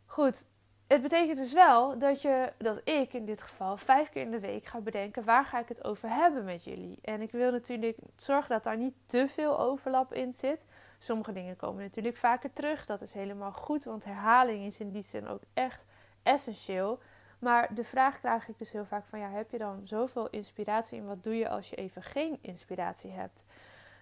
Goed, 0.05 0.48
het 0.89 1.01
betekent 1.01 1.38
dus 1.38 1.53
wel 1.53 2.00
dat, 2.00 2.22
je, 2.22 2.53
dat 2.58 2.81
ik 2.84 3.13
in 3.13 3.25
dit 3.25 3.41
geval 3.41 3.77
vijf 3.77 4.10
keer 4.10 4.22
in 4.22 4.31
de 4.31 4.39
week 4.39 4.65
ga 4.65 4.79
bedenken 4.79 5.24
waar 5.24 5.46
ga 5.46 5.60
ik 5.60 5.67
het 5.67 5.84
over 5.84 6.10
hebben 6.10 6.43
met 6.46 6.63
jullie. 6.63 7.00
En 7.01 7.22
ik 7.22 7.31
wil 7.31 7.51
natuurlijk 7.51 7.98
zorgen 8.15 8.50
dat 8.50 8.63
daar 8.63 8.77
niet 8.77 8.93
te 9.05 9.27
veel 9.27 9.60
overlap 9.60 10.13
in 10.13 10.34
zit. 10.34 10.65
Sommige 11.00 11.34
dingen 11.34 11.55
komen 11.55 11.84
natuurlijk 11.84 12.17
vaker 12.17 12.53
terug. 12.53 12.86
Dat 12.86 13.01
is 13.01 13.13
helemaal 13.13 13.51
goed, 13.51 13.84
want 13.84 14.03
herhaling 14.03 14.65
is 14.65 14.79
in 14.79 14.91
die 14.91 15.03
zin 15.03 15.27
ook 15.27 15.41
echt 15.53 15.86
essentieel. 16.24 17.00
Maar 17.39 17.74
de 17.74 17.84
vraag 17.84 18.19
krijg 18.19 18.48
ik 18.48 18.58
dus 18.58 18.72
heel 18.72 18.86
vaak 18.86 19.05
van 19.05 19.19
ja, 19.19 19.29
heb 19.29 19.51
je 19.51 19.58
dan 19.58 19.81
zoveel 19.84 20.29
inspiratie 20.29 21.00
en 21.00 21.05
wat 21.05 21.24
doe 21.24 21.38
je 21.38 21.50
als 21.50 21.69
je 21.69 21.75
even 21.75 22.03
geen 22.03 22.38
inspiratie 22.41 23.12
hebt? 23.12 23.43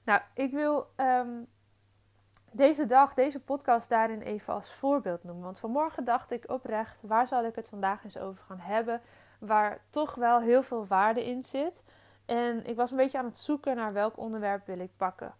Nou, 0.03 0.21
ik 0.33 0.51
wil 0.51 0.87
ehm, 0.95 1.43
deze 2.57 2.85
dag, 2.85 3.13
deze 3.13 3.39
podcast 3.39 3.89
daarin 3.89 4.21
even 4.21 4.53
als 4.53 4.73
voorbeeld 4.73 5.23
noemen. 5.23 5.43
Want 5.43 5.59
vanmorgen 5.59 6.03
dacht 6.03 6.31
ik 6.31 6.51
oprecht, 6.51 7.01
waar 7.01 7.27
zal 7.27 7.45
ik 7.45 7.55
het 7.55 7.67
vandaag 7.67 8.03
eens 8.03 8.17
over 8.17 8.43
gaan 8.43 8.59
hebben? 8.59 9.01
Waar 9.39 9.81
toch 9.89 10.15
wel 10.15 10.39
heel 10.39 10.63
veel 10.63 10.85
waarde 10.85 11.25
in 11.25 11.43
zit. 11.43 11.83
En 12.25 12.65
ik 12.65 12.75
was 12.75 12.91
een 12.91 12.97
beetje 12.97 13.17
aan 13.17 13.25
het 13.25 13.37
zoeken 13.37 13.75
naar 13.75 13.93
welk 13.93 14.17
onderwerp 14.17 14.65
wil 14.65 14.79
ik 14.79 14.91
pakken. 14.97 15.33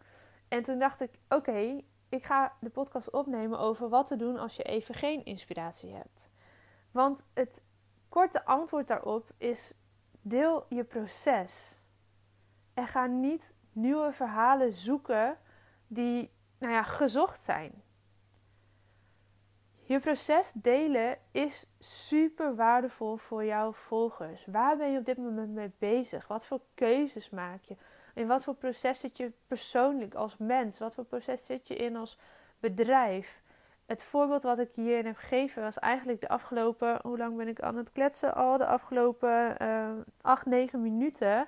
En 0.47 0.63
toen 0.63 0.79
dacht 0.79 1.01
ik, 1.01 1.11
oké, 1.29 1.81
ik 2.09 2.25
ga 2.25 2.53
de 2.59 2.69
podcast 2.69 3.11
opnemen 3.11 3.59
over 3.59 3.89
wat 3.89 4.05
te 4.05 4.15
doen 4.15 4.37
als 4.37 4.55
je 4.55 4.63
even 4.63 4.95
geen 4.95 5.25
inspiratie 5.25 5.93
hebt. 5.93 6.29
Want 6.91 7.25
het 7.33 7.63
korte 8.09 8.45
antwoord 8.45 8.87
daarop 8.87 9.29
is: 9.37 9.73
deel 10.21 10.65
je 10.69 10.83
proces. 10.83 11.79
En 12.73 12.87
ga 12.87 13.05
niet 13.05 13.57
nieuwe 13.71 14.11
verhalen 14.11 14.73
zoeken 14.73 15.37
die 15.87 16.35
nou 16.57 16.73
ja, 16.73 16.83
gezocht 16.83 17.41
zijn. 17.41 17.83
Je 19.87 19.99
proces 19.99 20.51
delen 20.55 21.17
is 21.31 21.65
super 21.79 22.55
waardevol 22.55 23.17
voor 23.17 23.45
jouw 23.45 23.73
volgers. 23.73 24.45
Waar 24.45 24.77
ben 24.77 24.91
je 24.91 24.99
op 24.99 25.05
dit 25.05 25.17
moment 25.17 25.53
mee 25.53 25.71
bezig? 25.77 26.27
Wat 26.27 26.45
voor 26.45 26.61
keuzes 26.73 27.29
maak 27.29 27.63
je? 27.63 27.75
In 28.13 28.27
wat 28.27 28.43
voor 28.43 28.55
proces 28.55 28.99
zit 28.99 29.17
je 29.17 29.31
persoonlijk 29.47 30.15
als 30.15 30.37
mens? 30.37 30.79
Wat 30.79 30.93
voor 30.93 31.03
proces 31.03 31.45
zit 31.45 31.67
je 31.67 31.75
in 31.75 31.95
als 31.95 32.19
bedrijf? 32.59 33.41
Het 33.85 34.03
voorbeeld 34.03 34.43
wat 34.43 34.59
ik 34.59 34.69
hierin 34.73 35.05
heb 35.05 35.15
gegeven 35.15 35.61
was 35.61 35.79
eigenlijk 35.79 36.21
de 36.21 36.29
afgelopen, 36.29 36.99
hoe 37.01 37.17
lang 37.17 37.37
ben 37.37 37.47
ik 37.47 37.61
aan 37.61 37.75
het 37.75 37.91
kletsen 37.91 38.35
al? 38.35 38.57
De 38.57 38.65
afgelopen 38.65 39.55
uh, 39.61 39.89
8, 40.21 40.45
9 40.45 40.81
minuten 40.81 41.47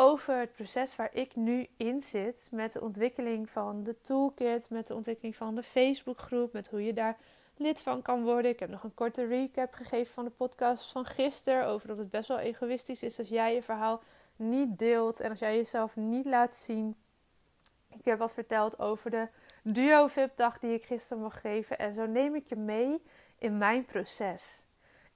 over 0.00 0.38
het 0.38 0.52
proces 0.52 0.96
waar 0.96 1.10
ik 1.12 1.36
nu 1.36 1.68
in 1.76 2.00
zit 2.00 2.48
met 2.50 2.72
de 2.72 2.80
ontwikkeling 2.80 3.50
van 3.50 3.82
de 3.82 4.00
toolkit, 4.00 4.70
met 4.70 4.86
de 4.86 4.94
ontwikkeling 4.94 5.36
van 5.36 5.54
de 5.54 5.62
Facebookgroep, 5.62 6.52
met 6.52 6.68
hoe 6.68 6.84
je 6.84 6.92
daar 6.92 7.16
lid 7.56 7.82
van 7.82 8.02
kan 8.02 8.22
worden. 8.22 8.50
Ik 8.50 8.60
heb 8.60 8.68
nog 8.68 8.84
een 8.84 8.94
korte 8.94 9.26
recap 9.26 9.72
gegeven 9.72 10.12
van 10.12 10.24
de 10.24 10.30
podcast 10.30 10.92
van 10.92 11.04
gisteren 11.04 11.66
over 11.66 11.88
dat 11.88 11.98
het 11.98 12.10
best 12.10 12.28
wel 12.28 12.38
egoïstisch 12.38 13.02
is 13.02 13.18
als 13.18 13.28
jij 13.28 13.54
je 13.54 13.62
verhaal 13.62 14.02
niet 14.36 14.78
deelt 14.78 15.20
en 15.20 15.30
als 15.30 15.38
jij 15.38 15.56
jezelf 15.56 15.96
niet 15.96 16.26
laat 16.26 16.56
zien. 16.56 16.96
Ik 17.88 18.04
heb 18.04 18.18
wat 18.18 18.32
verteld 18.32 18.78
over 18.78 19.10
de 19.10 19.28
duo 19.62 20.06
VIP 20.06 20.36
dag 20.36 20.58
die 20.58 20.74
ik 20.74 20.84
gisteren 20.84 21.22
mocht 21.22 21.40
geven 21.40 21.78
en 21.78 21.94
zo 21.94 22.06
neem 22.06 22.34
ik 22.34 22.48
je 22.48 22.56
mee 22.56 23.02
in 23.38 23.58
mijn 23.58 23.84
proces. 23.84 24.60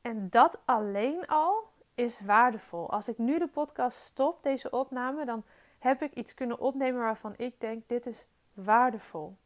En 0.01 0.31
dat 0.31 0.59
alleen 0.65 1.27
al 1.27 1.73
is 1.95 2.21
waardevol. 2.21 2.91
Als 2.91 3.09
ik 3.09 3.19
nu 3.19 3.39
de 3.39 3.49
podcast 3.49 3.99
stop, 3.99 4.43
deze 4.43 4.71
opname, 4.71 5.25
dan 5.25 5.45
heb 5.79 6.03
ik 6.03 6.15
iets 6.15 6.35
kunnen 6.35 6.59
opnemen 6.59 7.01
waarvan 7.01 7.35
ik 7.37 7.61
denk: 7.61 7.89
dit 7.89 8.07
is 8.07 8.27
waardevol. 8.55 9.37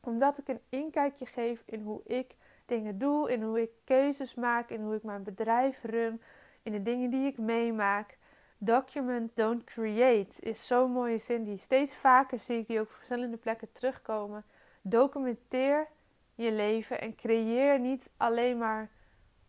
Omdat 0.00 0.38
ik 0.38 0.48
een 0.48 0.60
inkijkje 0.68 1.26
geef 1.26 1.62
in 1.66 1.80
hoe 1.80 2.00
ik 2.04 2.36
dingen 2.66 2.98
doe, 2.98 3.32
in 3.32 3.42
hoe 3.42 3.62
ik 3.62 3.70
keuzes 3.84 4.34
maak, 4.34 4.70
in 4.70 4.80
hoe 4.80 4.94
ik 4.94 5.02
mijn 5.02 5.22
bedrijf 5.22 5.82
run, 5.82 6.22
in 6.62 6.72
de 6.72 6.82
dingen 6.82 7.10
die 7.10 7.26
ik 7.26 7.38
meemaak. 7.38 8.18
Document, 8.58 9.36
don't 9.36 9.64
create 9.64 10.40
is 10.40 10.66
zo'n 10.66 10.90
mooie 10.90 11.18
zin 11.18 11.44
die 11.44 11.58
steeds 11.58 11.96
vaker 11.96 12.38
zie 12.38 12.58
ik 12.58 12.66
die 12.66 12.80
op 12.80 12.90
verschillende 12.90 13.36
plekken 13.36 13.72
terugkomen. 13.72 14.44
Documenteer 14.82 15.88
je 16.34 16.52
leven 16.52 17.00
en 17.00 17.14
creëer 17.14 17.78
niet 17.78 18.10
alleen 18.16 18.58
maar 18.58 18.90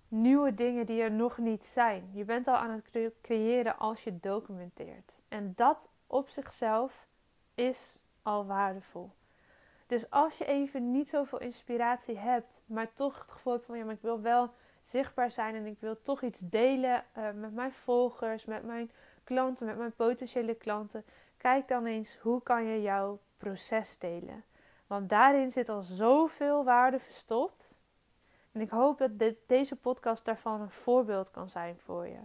nieuwe 0.08 0.54
dingen 0.54 0.86
die 0.86 1.02
er 1.02 1.12
nog 1.12 1.38
niet 1.38 1.66
zijn. 1.66 2.10
Je 2.14 2.24
bent 2.24 2.48
al 2.48 2.56
aan 2.56 2.84
het 2.92 3.12
creëren 3.22 3.78
als 3.78 4.04
je 4.04 4.20
documenteert. 4.20 5.16
En 5.28 5.54
dat 5.56 5.90
op 6.08 6.30
zichzelf 6.30 7.08
is 7.56 8.00
al 8.22 8.46
waardevol. 8.46 9.12
Dus 9.88 10.10
als 10.10 10.38
je 10.38 10.46
even 10.46 10.92
niet 10.92 11.10
zoveel 11.10 11.40
inspiratie 11.40 12.18
hebt, 12.18 12.62
maar 12.66 12.94
toch 12.94 13.20
het 13.20 13.32
gevoel 13.32 13.54
hebt 13.54 13.66
van 13.66 13.78
ja, 13.78 13.84
maar 13.84 13.94
ik 13.94 14.02
wil 14.02 14.22
wel 14.22 14.50
zichtbaar 14.82 15.32
zijn 15.32 15.56
en 15.56 15.66
ik 15.66 15.80
wil 15.80 16.02
toch 16.02 16.22
iets 16.22 16.40
delen 16.40 17.04
uh, 17.18 17.32
met 17.32 17.54
mijn 17.54 17.72
volgers, 17.72 18.46
met 18.46 18.64
mijn 18.64 18.92
klanten, 19.24 19.66
met 19.66 19.78
mijn 19.78 19.96
potentiële 19.96 20.56
klanten. 20.56 21.06
Kijk 21.38 21.68
dan 21.68 21.86
eens 21.86 22.18
hoe 22.18 22.44
kan 22.44 22.66
je 22.66 22.82
jouw 22.82 23.20
proces 23.38 23.98
delen. 23.98 24.44
Want 24.88 25.10
daarin 25.10 25.52
zit 25.52 25.70
al 25.70 25.82
zoveel 25.82 26.64
waarde 26.64 27.00
verstopt. 27.00 27.77
En 28.58 28.64
ik 28.64 28.70
hoop 28.70 28.98
dat 28.98 29.32
deze 29.48 29.76
podcast 29.76 30.26
daarvan 30.26 30.62
een 30.62 30.70
voorbeeld 30.70 31.32
kan 31.32 31.50
zijn 31.50 31.80
voor 31.80 32.08
je. 32.08 32.20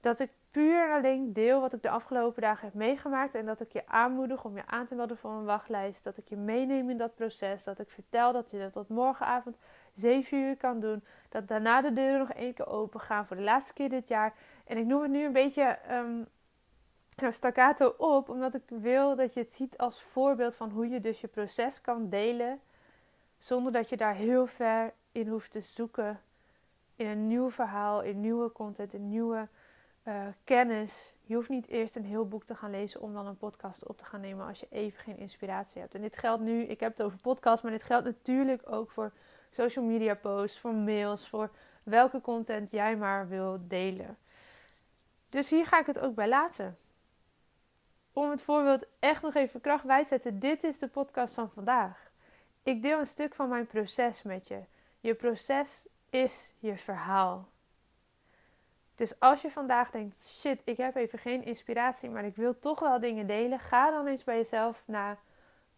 Dat 0.00 0.18
ik 0.18 0.30
puur 0.50 0.88
en 0.88 0.96
alleen 0.96 1.32
deel 1.32 1.60
wat 1.60 1.72
ik 1.72 1.82
de 1.82 1.90
afgelopen 1.90 2.42
dagen 2.42 2.64
heb 2.64 2.74
meegemaakt. 2.74 3.34
En 3.34 3.46
dat 3.46 3.60
ik 3.60 3.72
je 3.72 3.86
aanmoedig 3.86 4.44
om 4.44 4.56
je 4.56 4.66
aan 4.66 4.86
te 4.86 4.94
melden 4.94 5.16
voor 5.16 5.30
een 5.30 5.44
wachtlijst. 5.44 6.04
Dat 6.04 6.16
ik 6.16 6.28
je 6.28 6.36
meeneem 6.36 6.90
in 6.90 6.96
dat 6.96 7.14
proces. 7.14 7.64
Dat 7.64 7.78
ik 7.78 7.90
vertel 7.90 8.32
dat 8.32 8.50
je 8.50 8.58
dat 8.58 8.72
tot 8.72 8.88
morgenavond 8.88 9.56
7 9.94 10.38
uur 10.38 10.56
kan 10.56 10.80
doen. 10.80 11.04
Dat 11.28 11.48
daarna 11.48 11.80
de 11.80 11.92
deuren 11.92 12.18
nog 12.18 12.32
één 12.32 12.54
keer 12.54 12.68
open 12.68 13.00
gaan 13.00 13.26
voor 13.26 13.36
de 13.36 13.42
laatste 13.42 13.72
keer 13.72 13.88
dit 13.88 14.08
jaar. 14.08 14.34
En 14.64 14.78
ik 14.78 14.86
noem 14.86 15.02
het 15.02 15.10
nu 15.10 15.24
een 15.24 15.32
beetje 15.32 15.78
um, 15.90 16.26
staccato 17.32 17.94
op. 17.98 18.28
Omdat 18.28 18.54
ik 18.54 18.62
wil 18.66 19.16
dat 19.16 19.34
je 19.34 19.40
het 19.40 19.52
ziet 19.52 19.78
als 19.78 20.02
voorbeeld 20.02 20.54
van 20.54 20.70
hoe 20.70 20.88
je 20.88 21.00
dus 21.00 21.20
je 21.20 21.28
proces 21.28 21.80
kan 21.80 22.08
delen. 22.08 22.60
Zonder 23.38 23.72
dat 23.72 23.88
je 23.88 23.96
daar 23.96 24.14
heel 24.14 24.46
ver 24.46 24.92
in 25.12 25.28
hoeft 25.28 25.50
te 25.50 25.60
zoeken 25.60 26.20
in 26.96 27.06
een 27.06 27.26
nieuw 27.26 27.50
verhaal, 27.50 28.02
in 28.02 28.20
nieuwe 28.20 28.52
content, 28.52 28.94
in 28.94 29.08
nieuwe 29.08 29.48
uh, 30.04 30.26
kennis. 30.44 31.14
Je 31.22 31.34
hoeft 31.34 31.48
niet 31.48 31.68
eerst 31.68 31.96
een 31.96 32.04
heel 32.04 32.28
boek 32.28 32.44
te 32.44 32.54
gaan 32.54 32.70
lezen 32.70 33.00
om 33.00 33.12
dan 33.12 33.26
een 33.26 33.36
podcast 33.36 33.86
op 33.86 33.98
te 33.98 34.04
gaan 34.04 34.20
nemen 34.20 34.46
als 34.46 34.60
je 34.60 34.66
even 34.70 35.02
geen 35.02 35.18
inspiratie 35.18 35.80
hebt. 35.80 35.94
En 35.94 36.00
dit 36.00 36.16
geldt 36.16 36.42
nu, 36.42 36.62
ik 36.62 36.80
heb 36.80 36.90
het 36.90 37.02
over 37.02 37.18
podcast, 37.18 37.62
maar 37.62 37.72
dit 37.72 37.82
geldt 37.82 38.04
natuurlijk 38.04 38.62
ook 38.72 38.90
voor 38.90 39.12
social 39.50 39.84
media 39.84 40.14
posts, 40.14 40.58
voor 40.58 40.74
mails, 40.74 41.28
voor 41.28 41.50
welke 41.82 42.20
content 42.20 42.70
jij 42.70 42.96
maar 42.96 43.28
wil 43.28 43.58
delen. 43.60 44.18
Dus 45.28 45.50
hier 45.50 45.66
ga 45.66 45.80
ik 45.80 45.86
het 45.86 45.98
ook 45.98 46.14
bij 46.14 46.28
laten. 46.28 46.78
Om 48.12 48.30
het 48.30 48.42
voorbeeld 48.42 48.86
echt 48.98 49.22
nog 49.22 49.34
even 49.34 49.60
kracht 49.60 49.84
bij 49.84 50.02
te 50.02 50.08
zetten, 50.08 50.38
dit 50.38 50.64
is 50.64 50.78
de 50.78 50.88
podcast 50.88 51.34
van 51.34 51.50
vandaag. 51.50 52.10
Ik 52.62 52.82
deel 52.82 52.98
een 52.98 53.06
stuk 53.06 53.34
van 53.34 53.48
mijn 53.48 53.66
proces 53.66 54.22
met 54.22 54.48
je. 54.48 54.60
Je 55.00 55.14
proces 55.14 55.86
is 56.10 56.50
je 56.58 56.76
verhaal. 56.76 57.48
Dus 58.94 59.20
als 59.20 59.42
je 59.42 59.50
vandaag 59.50 59.90
denkt: 59.90 60.28
shit, 60.28 60.62
ik 60.64 60.76
heb 60.76 60.96
even 60.96 61.18
geen 61.18 61.44
inspiratie, 61.44 62.10
maar 62.10 62.24
ik 62.24 62.36
wil 62.36 62.58
toch 62.58 62.80
wel 62.80 63.00
dingen 63.00 63.26
delen, 63.26 63.58
ga 63.58 63.90
dan 63.90 64.06
eens 64.06 64.24
bij 64.24 64.36
jezelf 64.36 64.82
naar 64.86 65.18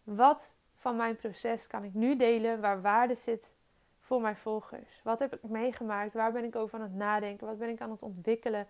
wat 0.03 0.57
van 0.75 0.95
mijn 0.95 1.15
proces 1.15 1.67
kan 1.67 1.83
ik 1.83 1.93
nu 1.93 2.15
delen 2.15 2.61
waar 2.61 2.81
waarde 2.81 3.15
zit 3.15 3.53
voor 3.99 4.21
mijn 4.21 4.37
volgers. 4.37 5.01
Wat 5.03 5.19
heb 5.19 5.33
ik 5.33 5.43
meegemaakt? 5.43 6.13
Waar 6.13 6.31
ben 6.31 6.43
ik 6.43 6.55
over 6.55 6.77
aan 6.79 6.83
het 6.83 6.95
nadenken? 6.95 7.47
Wat 7.47 7.57
ben 7.57 7.69
ik 7.69 7.81
aan 7.81 7.91
het 7.91 8.03
ontwikkelen? 8.03 8.67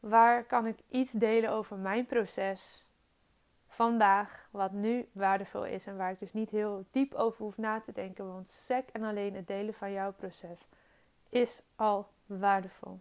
Waar 0.00 0.44
kan 0.44 0.66
ik 0.66 0.78
iets 0.88 1.12
delen 1.12 1.50
over 1.50 1.76
mijn 1.76 2.06
proces? 2.06 2.85
Vandaag, 3.76 4.48
wat 4.50 4.72
nu 4.72 5.08
waardevol 5.12 5.64
is 5.64 5.86
en 5.86 5.96
waar 5.96 6.10
ik 6.10 6.18
dus 6.18 6.32
niet 6.32 6.50
heel 6.50 6.86
diep 6.90 7.14
over 7.14 7.44
hoef 7.44 7.56
na 7.56 7.80
te 7.80 7.92
denken, 7.92 8.26
want 8.26 8.48
sec 8.48 8.88
en 8.92 9.02
alleen 9.02 9.34
het 9.34 9.46
delen 9.46 9.74
van 9.74 9.92
jouw 9.92 10.12
proces 10.12 10.68
is 11.28 11.62
al 11.74 12.08
waardevol. 12.26 13.00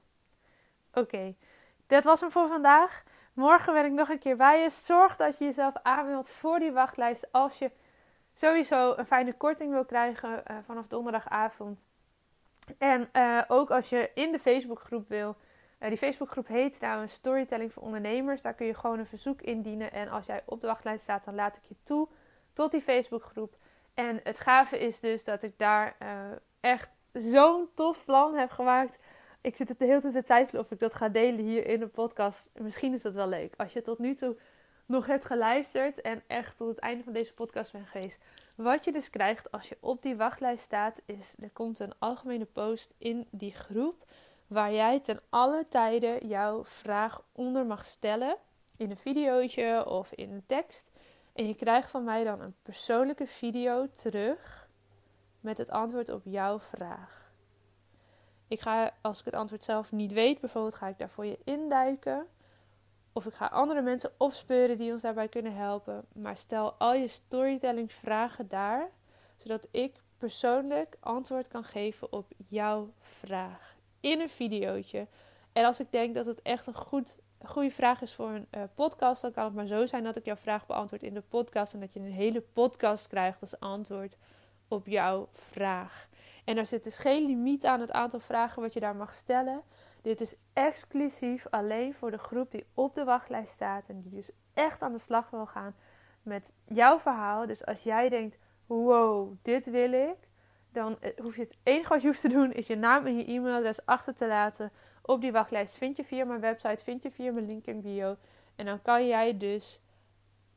Oké, 0.94 1.36
dat 1.88 2.04
was 2.04 2.22
hem 2.22 2.32
voor 2.32 2.48
vandaag. 2.48 3.04
Morgen 3.34 3.74
ben 3.74 3.86
ik 3.86 3.92
nog 3.92 4.10
een 4.10 4.20
keer 4.20 4.38
bij 4.38 4.62
je. 4.62 4.70
Zorg 4.70 5.16
dat 5.16 5.38
je 5.38 5.46
jezelf 5.46 5.74
aanmeldt 5.84 6.30
voor 6.30 6.60
die 6.60 6.72
wachtlijst 6.72 7.32
als 7.32 7.60
je 7.60 7.72
sowieso 8.34 8.94
een 8.96 9.06
fijne 9.06 9.34
korting 9.34 9.72
wil 9.72 9.86
krijgen 9.86 10.44
uh, 10.52 10.58
vanaf 10.66 10.88
donderdagavond. 10.88 11.80
En 12.78 13.10
uh, 13.14 13.42
ook 13.48 13.72
als 13.72 13.90
je 13.90 14.12
in 14.14 14.32
de 14.32 14.40
Facebookgroep 14.40 15.08
wil 15.08 15.36
uh, 15.80 15.88
die 15.88 15.98
Facebookgroep 15.98 16.48
heet 16.48 16.78
trouwens 16.78 17.14
Storytelling 17.14 17.74
voor 17.74 17.84
Ondernemers. 17.84 18.42
Daar 18.42 18.54
kun 18.54 18.66
je 18.66 18.74
gewoon 18.74 19.00
een 19.00 19.08
verzoek 19.08 19.42
indienen. 19.42 19.92
En 19.92 20.10
als 20.10 20.26
jij 20.26 20.44
op 20.46 20.62
de 20.62 20.68
wachtlijst 20.68 21.04
staat, 21.04 21.26
dan 21.26 21.36
laat 21.36 21.58
ik 21.58 21.64
je 21.64 21.76
toe 21.84 22.08
tot 22.54 22.72
die 22.72 22.82
Facebookgroep. 22.82 23.58
En 23.94 24.20
het 24.24 24.40
gave 24.40 24.80
is 24.80 25.00
dus 25.00 25.24
dat 25.24 25.44
ik 25.44 25.58
daar 25.58 25.96
uh, 26.02 26.08
echt 26.60 26.90
zo'n 27.12 27.70
tof 27.74 28.06
plan 28.06 28.34
heb 28.34 28.52
gemaakt. 28.52 29.00
Ik 29.42 29.56
zit 29.56 29.70
het 29.70 29.80
de 29.80 29.86
hele 29.86 30.02
tijd 30.02 30.14
te 30.14 30.24
twijfelen 30.24 30.64
of 30.64 30.72
ik 30.72 30.80
dat 30.80 30.94
ga 30.94 31.10
delen 31.10 31.46
hier 31.46 31.68
in 31.68 31.80
de 31.80 31.88
podcast. 31.88 32.50
Misschien 32.54 32.94
is 32.94 33.02
dat 33.02 33.14
wel 33.14 33.28
leuk. 33.28 33.54
Als 33.58 33.74
je 33.74 33.82
tot 33.82 34.00
nu 34.00 34.16
toe 34.16 34.38
nog 34.86 35.06
hebt 35.06 35.26
geluisterd 35.26 36.02
en 36.02 36.24
echt 36.28 36.58
tot 36.58 36.68
het 36.68 36.80
einde 36.80 37.04
van 37.04 37.14
deze 37.14 37.34
podcast 37.34 37.72
bent 37.72 37.88
geweest. 37.88 38.24
Wat 38.56 38.84
je 38.84 38.92
dus 38.92 39.10
krijgt 39.10 39.52
als 39.52 39.70
je 39.70 39.78
op 39.80 40.02
die 40.02 40.16
wachtlijst 40.16 40.64
staat, 40.64 41.02
is 41.06 41.36
er 41.40 41.50
komt 41.50 41.80
een 41.80 41.94
algemene 42.00 42.46
post 42.46 42.96
in 42.98 43.28
die 43.32 43.54
groep 43.54 44.05
waar 44.48 44.74
jij 44.74 45.00
ten 45.00 45.22
alle 45.30 45.66
tijden 45.68 46.28
jouw 46.28 46.66
vraag 46.66 47.22
onder 47.32 47.66
mag 47.66 47.86
stellen. 47.86 48.38
In 48.78 48.90
een 48.90 48.98
videootje 48.98 49.86
of 49.90 50.12
in 50.12 50.32
een 50.32 50.46
tekst. 50.46 50.92
En 51.34 51.48
je 51.48 51.56
krijgt 51.56 51.92
van 51.92 52.04
mij 52.04 52.24
dan 52.24 52.42
een 52.42 52.56
persoonlijke 52.62 53.28
video 53.28 53.90
terug 53.90 54.70
met 55.40 55.58
het 55.58 55.70
antwoord 55.70 56.10
op 56.10 56.22
jouw 56.24 56.60
vraag. 56.60 57.34
Ik 58.48 58.60
ga, 58.60 58.92
als 59.02 59.20
ik 59.20 59.26
het 59.26 59.34
antwoord 59.34 59.64
zelf 59.64 59.92
niet 59.92 60.12
weet, 60.12 60.40
bijvoorbeeld 60.40 60.76
ga 60.76 60.88
ik 60.88 60.98
daar 60.98 61.10
voor 61.10 61.26
je 61.26 61.40
induiken. 61.44 62.28
Of 63.14 63.26
ik 63.26 63.34
ga 63.34 63.46
andere 63.46 63.82
mensen 63.82 64.12
opspeuren 64.18 64.78
die 64.78 64.92
ons 64.92 65.02
daarbij 65.02 65.28
kunnen 65.28 65.56
helpen. 65.56 66.06
Maar 66.14 66.38
stel 66.38 66.74
al 66.74 66.94
je 66.94 67.08
storytelling 67.08 67.92
vragen 67.92 68.48
daar, 68.48 68.90
zodat 69.38 69.68
ik 69.72 70.02
persoonlijk 70.18 70.98
antwoord 71.00 71.48
kan 71.48 71.64
geven 71.64 72.12
op 72.12 72.32
jouw 72.48 72.94
vraag 73.00 73.75
in 74.06 74.20
een 74.20 74.30
videootje. 74.30 75.08
En 75.54 75.66
als 75.66 75.80
ik 75.80 75.92
denk 75.92 76.16
dat 76.16 76.26
het 76.26 76.42
echt 76.42 76.68
een 76.68 76.76
goed, 76.76 77.20
goede 77.46 77.70
vraag 77.70 78.02
is 78.02 78.14
voor 78.14 78.30
een 78.30 78.48
uh, 78.52 78.64
podcast, 78.76 79.22
dan 79.22 79.32
kan 79.32 79.44
het 79.44 79.54
maar 79.54 79.68
zo 79.68 79.86
zijn 79.86 80.04
dat 80.04 80.16
ik 80.16 80.26
jouw 80.26 80.36
vraag 80.36 80.66
beantwoord 80.66 81.04
in 81.04 81.14
de 81.14 81.22
podcast. 81.22 81.74
En 81.74 81.80
dat 81.80 81.94
je 81.94 82.00
een 82.00 82.12
hele 82.12 82.42
podcast 82.42 83.08
krijgt 83.08 83.42
als 83.42 83.60
antwoord 83.60 84.18
op 84.68 84.88
jouw 84.88 85.30
vraag. 85.34 86.08
En 86.44 86.58
er 86.58 86.66
zit 86.66 86.84
dus 86.84 86.98
geen 86.98 87.26
limiet 87.26 87.66
aan 87.66 87.80
het 87.80 87.92
aantal 87.92 88.20
vragen 88.20 88.62
wat 88.62 88.74
je 88.74 88.80
daar 88.80 88.96
mag 88.96 89.14
stellen. 89.14 89.62
Dit 90.02 90.22
is 90.22 90.36
exclusief 90.54 91.48
alleen 91.50 91.94
voor 91.94 92.12
de 92.12 92.18
groep 92.18 92.52
die 92.52 92.66
op 92.74 92.96
de 92.96 93.04
wachtlijst 93.04 93.54
staat 93.54 93.84
en 93.88 94.02
die 94.02 94.12
dus 94.12 94.32
echt 94.54 94.82
aan 94.82 94.92
de 94.92 95.00
slag 95.00 95.30
wil 95.30 95.46
gaan 95.46 95.76
met 96.24 96.54
jouw 96.66 97.00
verhaal. 97.00 97.46
Dus 97.46 97.66
als 97.66 97.84
jij 97.84 98.10
denkt: 98.10 98.38
wow, 98.66 99.34
dit 99.42 99.66
wil 99.66 99.92
ik, 99.92 100.18
dan 100.76 100.98
eh, 101.00 101.12
hoef 101.18 101.36
je 101.36 101.42
het 101.42 101.58
enige 101.64 101.90
wat 101.90 102.02
je 102.02 102.08
hoeft 102.08 102.22
te 102.22 102.30
doen 102.30 102.54
is 102.54 102.68
je 102.68 102.76
naam 102.76 103.06
en 103.06 103.18
je 103.18 103.26
e-mailadres 103.26 103.86
achter 103.86 104.16
te 104.16 104.28
laten 104.28 104.72
op 105.02 105.22
die 105.22 105.32
wachtlijst. 105.32 105.76
Vind 105.76 105.98
je 105.98 106.04
via 106.04 106.26
mijn 106.26 106.40
website, 106.40 106.84
vind 106.84 107.04
je 107.04 107.12
via 107.12 107.32
mijn 107.32 107.46
link 107.46 107.66
in 107.66 107.82
bio. 107.82 108.16
En 108.56 108.66
dan 108.66 108.82
kan 108.82 109.08
jij 109.08 109.38
dus 109.38 109.82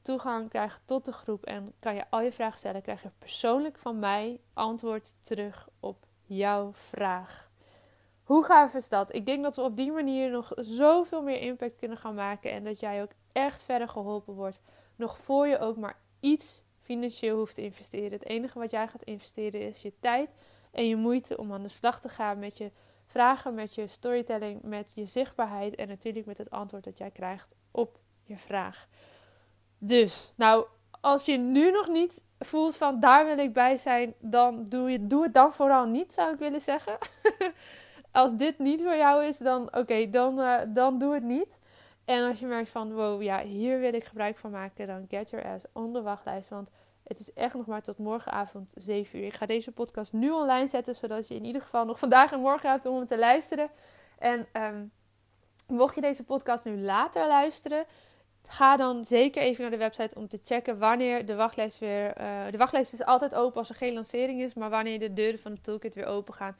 toegang 0.02 0.48
krijgen 0.48 0.80
tot 0.84 1.04
de 1.04 1.12
groep 1.12 1.44
en 1.44 1.72
kan 1.78 1.94
je 1.94 2.04
al 2.10 2.20
je 2.20 2.32
vragen 2.32 2.58
stellen. 2.58 2.82
Krijg 2.82 3.02
je 3.02 3.10
persoonlijk 3.18 3.78
van 3.78 3.98
mij 3.98 4.40
antwoord 4.52 5.14
terug 5.20 5.68
op 5.80 6.06
jouw 6.26 6.72
vraag. 6.72 7.50
Hoe 8.22 8.44
gaaf 8.44 8.74
is 8.74 8.88
dat? 8.88 9.14
Ik 9.14 9.26
denk 9.26 9.42
dat 9.42 9.56
we 9.56 9.62
op 9.62 9.76
die 9.76 9.92
manier 9.92 10.30
nog 10.30 10.52
zoveel 10.56 11.22
meer 11.22 11.40
impact 11.40 11.76
kunnen 11.76 11.98
gaan 11.98 12.14
maken 12.14 12.50
en 12.50 12.64
dat 12.64 12.80
jij 12.80 13.02
ook 13.02 13.12
echt 13.32 13.62
verder 13.62 13.88
geholpen 13.88 14.34
wordt. 14.34 14.62
Nog 14.96 15.18
voor 15.18 15.46
je 15.46 15.58
ook 15.58 15.76
maar 15.76 15.96
iets 16.20 16.62
financieel 16.88 17.36
hoeft 17.36 17.54
te 17.54 17.62
investeren. 17.62 18.12
Het 18.12 18.24
enige 18.24 18.58
wat 18.58 18.70
jij 18.70 18.88
gaat 18.88 19.02
investeren 19.02 19.60
is 19.60 19.82
je 19.82 19.92
tijd 20.00 20.30
en 20.70 20.88
je 20.88 20.96
moeite 20.96 21.36
om 21.36 21.52
aan 21.52 21.62
de 21.62 21.68
slag 21.68 22.00
te 22.00 22.08
gaan 22.08 22.38
met 22.38 22.58
je 22.58 22.70
vragen, 23.06 23.54
met 23.54 23.74
je 23.74 23.86
storytelling, 23.86 24.62
met 24.62 24.92
je 24.94 25.06
zichtbaarheid 25.06 25.74
en 25.74 25.88
natuurlijk 25.88 26.26
met 26.26 26.38
het 26.38 26.50
antwoord 26.50 26.84
dat 26.84 26.98
jij 26.98 27.10
krijgt 27.10 27.54
op 27.70 27.98
je 28.22 28.36
vraag. 28.36 28.88
Dus, 29.78 30.32
nou, 30.36 30.66
als 31.00 31.24
je 31.24 31.36
nu 31.36 31.70
nog 31.70 31.88
niet 31.88 32.24
voelt 32.38 32.76
van 32.76 33.00
daar 33.00 33.24
wil 33.26 33.38
ik 33.38 33.52
bij 33.52 33.76
zijn, 33.76 34.14
dan 34.20 34.68
doe, 34.68 34.90
je, 34.90 35.06
doe 35.06 35.22
het 35.22 35.34
dan 35.34 35.52
vooral 35.52 35.86
niet, 35.86 36.12
zou 36.12 36.32
ik 36.32 36.38
willen 36.38 36.60
zeggen. 36.60 36.98
als 38.12 38.36
dit 38.36 38.58
niet 38.58 38.82
voor 38.82 38.96
jou 38.96 39.24
is, 39.24 39.38
dan 39.38 39.76
oké, 39.76 40.10
dan, 40.10 40.38
uh, 40.38 40.60
dan 40.68 40.98
doe 40.98 41.14
het 41.14 41.22
niet. 41.22 41.58
En 42.08 42.28
als 42.28 42.38
je 42.38 42.46
merkt 42.46 42.70
van 42.70 42.92
wow, 42.92 43.22
ja, 43.22 43.42
hier 43.42 43.80
wil 43.80 43.94
ik 43.94 44.04
gebruik 44.04 44.38
van 44.38 44.50
maken, 44.50 44.86
dan 44.86 45.06
get 45.08 45.30
your 45.30 45.46
ass 45.46 45.64
on 45.72 45.92
de 45.92 46.02
wachtlijst. 46.02 46.48
Want 46.48 46.70
het 47.04 47.20
is 47.20 47.32
echt 47.32 47.54
nog 47.54 47.66
maar 47.66 47.82
tot 47.82 47.98
morgenavond 47.98 48.72
7 48.76 49.18
uur. 49.18 49.26
Ik 49.26 49.34
ga 49.34 49.46
deze 49.46 49.72
podcast 49.72 50.12
nu 50.12 50.30
online 50.30 50.66
zetten, 50.66 50.94
zodat 50.94 51.28
je 51.28 51.34
in 51.34 51.44
ieder 51.44 51.62
geval 51.62 51.84
nog 51.84 51.98
vandaag 51.98 52.32
en 52.32 52.40
morgen 52.40 52.70
hebt 52.70 52.86
om 52.86 52.96
hem 52.96 53.06
te 53.06 53.18
luisteren. 53.18 53.70
En 54.18 54.46
um, 54.52 54.92
mocht 55.66 55.94
je 55.94 56.00
deze 56.00 56.24
podcast 56.24 56.64
nu 56.64 56.80
later 56.80 57.26
luisteren, 57.26 57.84
ga 58.46 58.76
dan 58.76 59.04
zeker 59.04 59.42
even 59.42 59.62
naar 59.62 59.70
de 59.70 59.76
website 59.76 60.16
om 60.16 60.28
te 60.28 60.40
checken 60.44 60.78
wanneer 60.78 61.26
de 61.26 61.34
wachtlijst 61.34 61.78
weer. 61.78 62.20
Uh, 62.20 62.50
de 62.50 62.58
wachtlijst 62.58 62.92
is 62.92 63.04
altijd 63.04 63.34
open 63.34 63.58
als 63.58 63.68
er 63.68 63.74
geen 63.74 63.94
lancering 63.94 64.40
is, 64.40 64.54
maar 64.54 64.70
wanneer 64.70 64.98
de 64.98 65.12
deuren 65.12 65.40
van 65.40 65.54
de 65.54 65.60
toolkit 65.60 65.94
weer 65.94 66.06
open 66.06 66.34
gaan. 66.34 66.56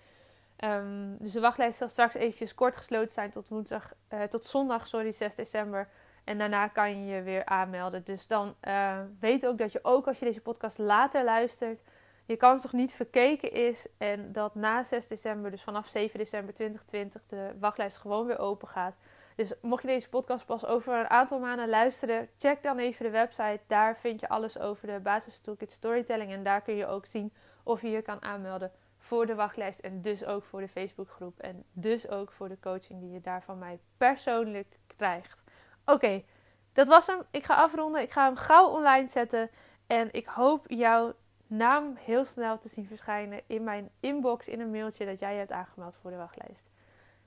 Um, 0.64 1.16
dus 1.18 1.32
de 1.32 1.40
wachtlijst 1.40 1.78
zal 1.78 1.88
straks 1.88 2.14
eventjes 2.14 2.54
kort 2.54 2.76
gesloten 2.76 3.10
zijn 3.10 3.30
tot, 3.30 3.48
woensdag, 3.48 3.92
uh, 4.12 4.22
tot 4.22 4.44
zondag, 4.44 4.86
sorry, 4.86 5.12
6 5.12 5.34
december. 5.34 5.88
En 6.24 6.38
daarna 6.38 6.68
kan 6.68 6.90
je 6.90 7.14
je 7.14 7.22
weer 7.22 7.44
aanmelden. 7.44 8.04
Dus 8.04 8.26
dan 8.26 8.54
uh, 8.68 8.98
weet 9.20 9.46
ook 9.46 9.58
dat 9.58 9.72
je 9.72 9.78
ook 9.82 10.06
als 10.06 10.18
je 10.18 10.24
deze 10.24 10.40
podcast 10.40 10.78
later 10.78 11.24
luistert, 11.24 11.82
je 12.24 12.36
kans 12.36 12.62
nog 12.62 12.72
niet 12.72 12.92
verkeken 12.92 13.52
is. 13.52 13.86
En 13.98 14.32
dat 14.32 14.54
na 14.54 14.82
6 14.82 15.06
december, 15.06 15.50
dus 15.50 15.62
vanaf 15.62 15.88
7 15.88 16.18
december 16.18 16.54
2020, 16.54 17.22
de 17.28 17.58
wachtlijst 17.60 17.96
gewoon 17.96 18.26
weer 18.26 18.38
open 18.38 18.68
gaat. 18.68 18.94
Dus 19.34 19.52
mocht 19.62 19.82
je 19.82 19.88
deze 19.88 20.08
podcast 20.08 20.46
pas 20.46 20.66
over 20.66 20.94
een 20.94 21.10
aantal 21.10 21.38
maanden 21.38 21.68
luisteren, 21.68 22.28
check 22.38 22.62
dan 22.62 22.78
even 22.78 23.04
de 23.04 23.10
website. 23.10 23.60
Daar 23.66 23.96
vind 23.96 24.20
je 24.20 24.28
alles 24.28 24.58
over 24.58 24.86
de 24.86 25.00
basis 25.00 25.38
toolkit 25.38 25.72
storytelling. 25.72 26.32
En 26.32 26.42
daar 26.42 26.60
kun 26.60 26.74
je 26.74 26.86
ook 26.86 27.06
zien 27.06 27.32
of 27.62 27.82
je 27.82 27.90
je 27.90 28.02
kan 28.02 28.22
aanmelden 28.22 28.72
voor 28.98 29.26
de 29.26 29.34
wachtlijst. 29.34 29.78
En 29.78 30.02
dus 30.02 30.24
ook 30.24 30.44
voor 30.44 30.60
de 30.60 30.68
Facebookgroep. 30.68 31.38
En 31.38 31.64
dus 31.72 32.08
ook 32.08 32.32
voor 32.32 32.48
de 32.48 32.58
coaching 32.60 33.00
die 33.00 33.10
je 33.10 33.20
daar 33.20 33.42
van 33.42 33.58
mij 33.58 33.78
persoonlijk 33.96 34.78
krijgt. 34.86 35.42
Oké, 35.84 36.24
dat 36.72 36.86
was 36.86 37.06
hem. 37.06 37.22
Ik 37.30 37.44
ga 37.44 37.54
afronden. 37.54 38.02
Ik 38.02 38.12
ga 38.12 38.24
hem 38.24 38.36
gauw 38.36 38.68
online 38.68 39.08
zetten. 39.08 39.50
En 39.86 40.08
ik 40.12 40.26
hoop 40.26 40.64
jouw 40.68 41.14
naam 41.46 41.96
heel 41.96 42.24
snel 42.24 42.58
te 42.58 42.68
zien 42.68 42.86
verschijnen 42.86 43.40
in 43.46 43.64
mijn 43.64 43.90
inbox 44.00 44.48
in 44.48 44.60
een 44.60 44.70
mailtje 44.70 45.06
dat 45.06 45.20
jij 45.20 45.36
hebt 45.36 45.52
aangemeld 45.52 45.96
voor 46.00 46.10
de 46.10 46.16
wachtlijst. 46.16 46.70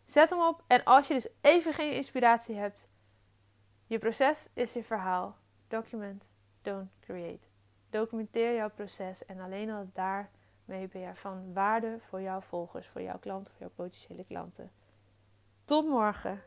Zet 0.06 0.30
hem 0.30 0.40
op. 0.40 0.64
En 0.68 0.84
als 0.84 1.08
je 1.08 1.14
dus 1.14 1.28
even 1.42 1.74
geen 1.74 1.94
inspiratie 1.94 2.56
hebt, 2.56 2.88
je 3.88 4.00
proces 4.00 4.48
is 4.54 4.74
je 4.74 4.84
verhaal. 4.84 5.38
Document, 5.68 6.32
don't 6.62 6.90
create. 7.00 7.48
Documenteer 7.90 8.56
jouw 8.56 8.70
proces 8.70 9.26
en 9.26 9.40
alleen 9.40 9.70
al 9.70 9.90
je 10.80 11.10
van 11.14 11.54
waarde 11.54 11.98
voor 12.10 12.22
jouw 12.22 12.42
volgers, 12.42 12.88
voor 12.88 13.02
jouw 13.02 13.18
klanten, 13.20 13.54
voor 13.54 13.62
jouw 13.62 13.86
potentiële 13.86 14.26
klanten. 14.28 14.72
Tot 15.66 15.88
morgen. 15.88 16.42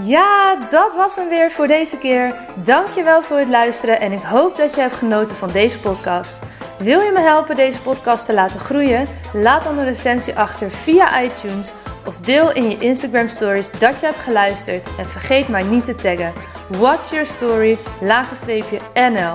Ja, 0.00 0.56
dat 0.56 0.94
was 0.94 1.16
hem 1.16 1.28
weer 1.28 1.50
voor 1.50 1.66
deze 1.66 1.98
keer. 1.98 2.34
Dankjewel 2.64 3.22
voor 3.22 3.36
het 3.36 3.48
luisteren 3.48 4.00
en 4.00 4.12
ik 4.12 4.22
hoop 4.22 4.56
dat 4.56 4.74
je 4.74 4.80
hebt 4.80 4.94
genoten 4.94 5.36
van 5.36 5.52
deze 5.52 5.80
podcast. 5.80 6.42
Wil 6.78 7.00
je 7.00 7.12
me 7.12 7.20
helpen 7.20 7.56
deze 7.56 7.82
podcast 7.82 8.26
te 8.26 8.34
laten 8.34 8.60
groeien? 8.60 9.06
Laat 9.32 9.62
dan 9.62 9.78
een 9.78 9.84
recensie 9.84 10.36
achter 10.36 10.70
via 10.70 11.22
iTunes 11.22 11.72
of 12.06 12.20
deel 12.20 12.52
in 12.52 12.70
je 12.70 12.78
Instagram 12.78 13.28
stories 13.28 13.70
dat 13.70 14.00
je 14.00 14.06
hebt 14.06 14.18
geluisterd 14.18 14.96
en 14.98 15.06
vergeet 15.06 15.48
mij 15.48 15.62
niet 15.62 15.84
te 15.84 15.94
taggen. 15.94 16.32
What's 16.68 17.10
your 17.10 17.26
story? 17.26 17.78
NL. 18.94 19.34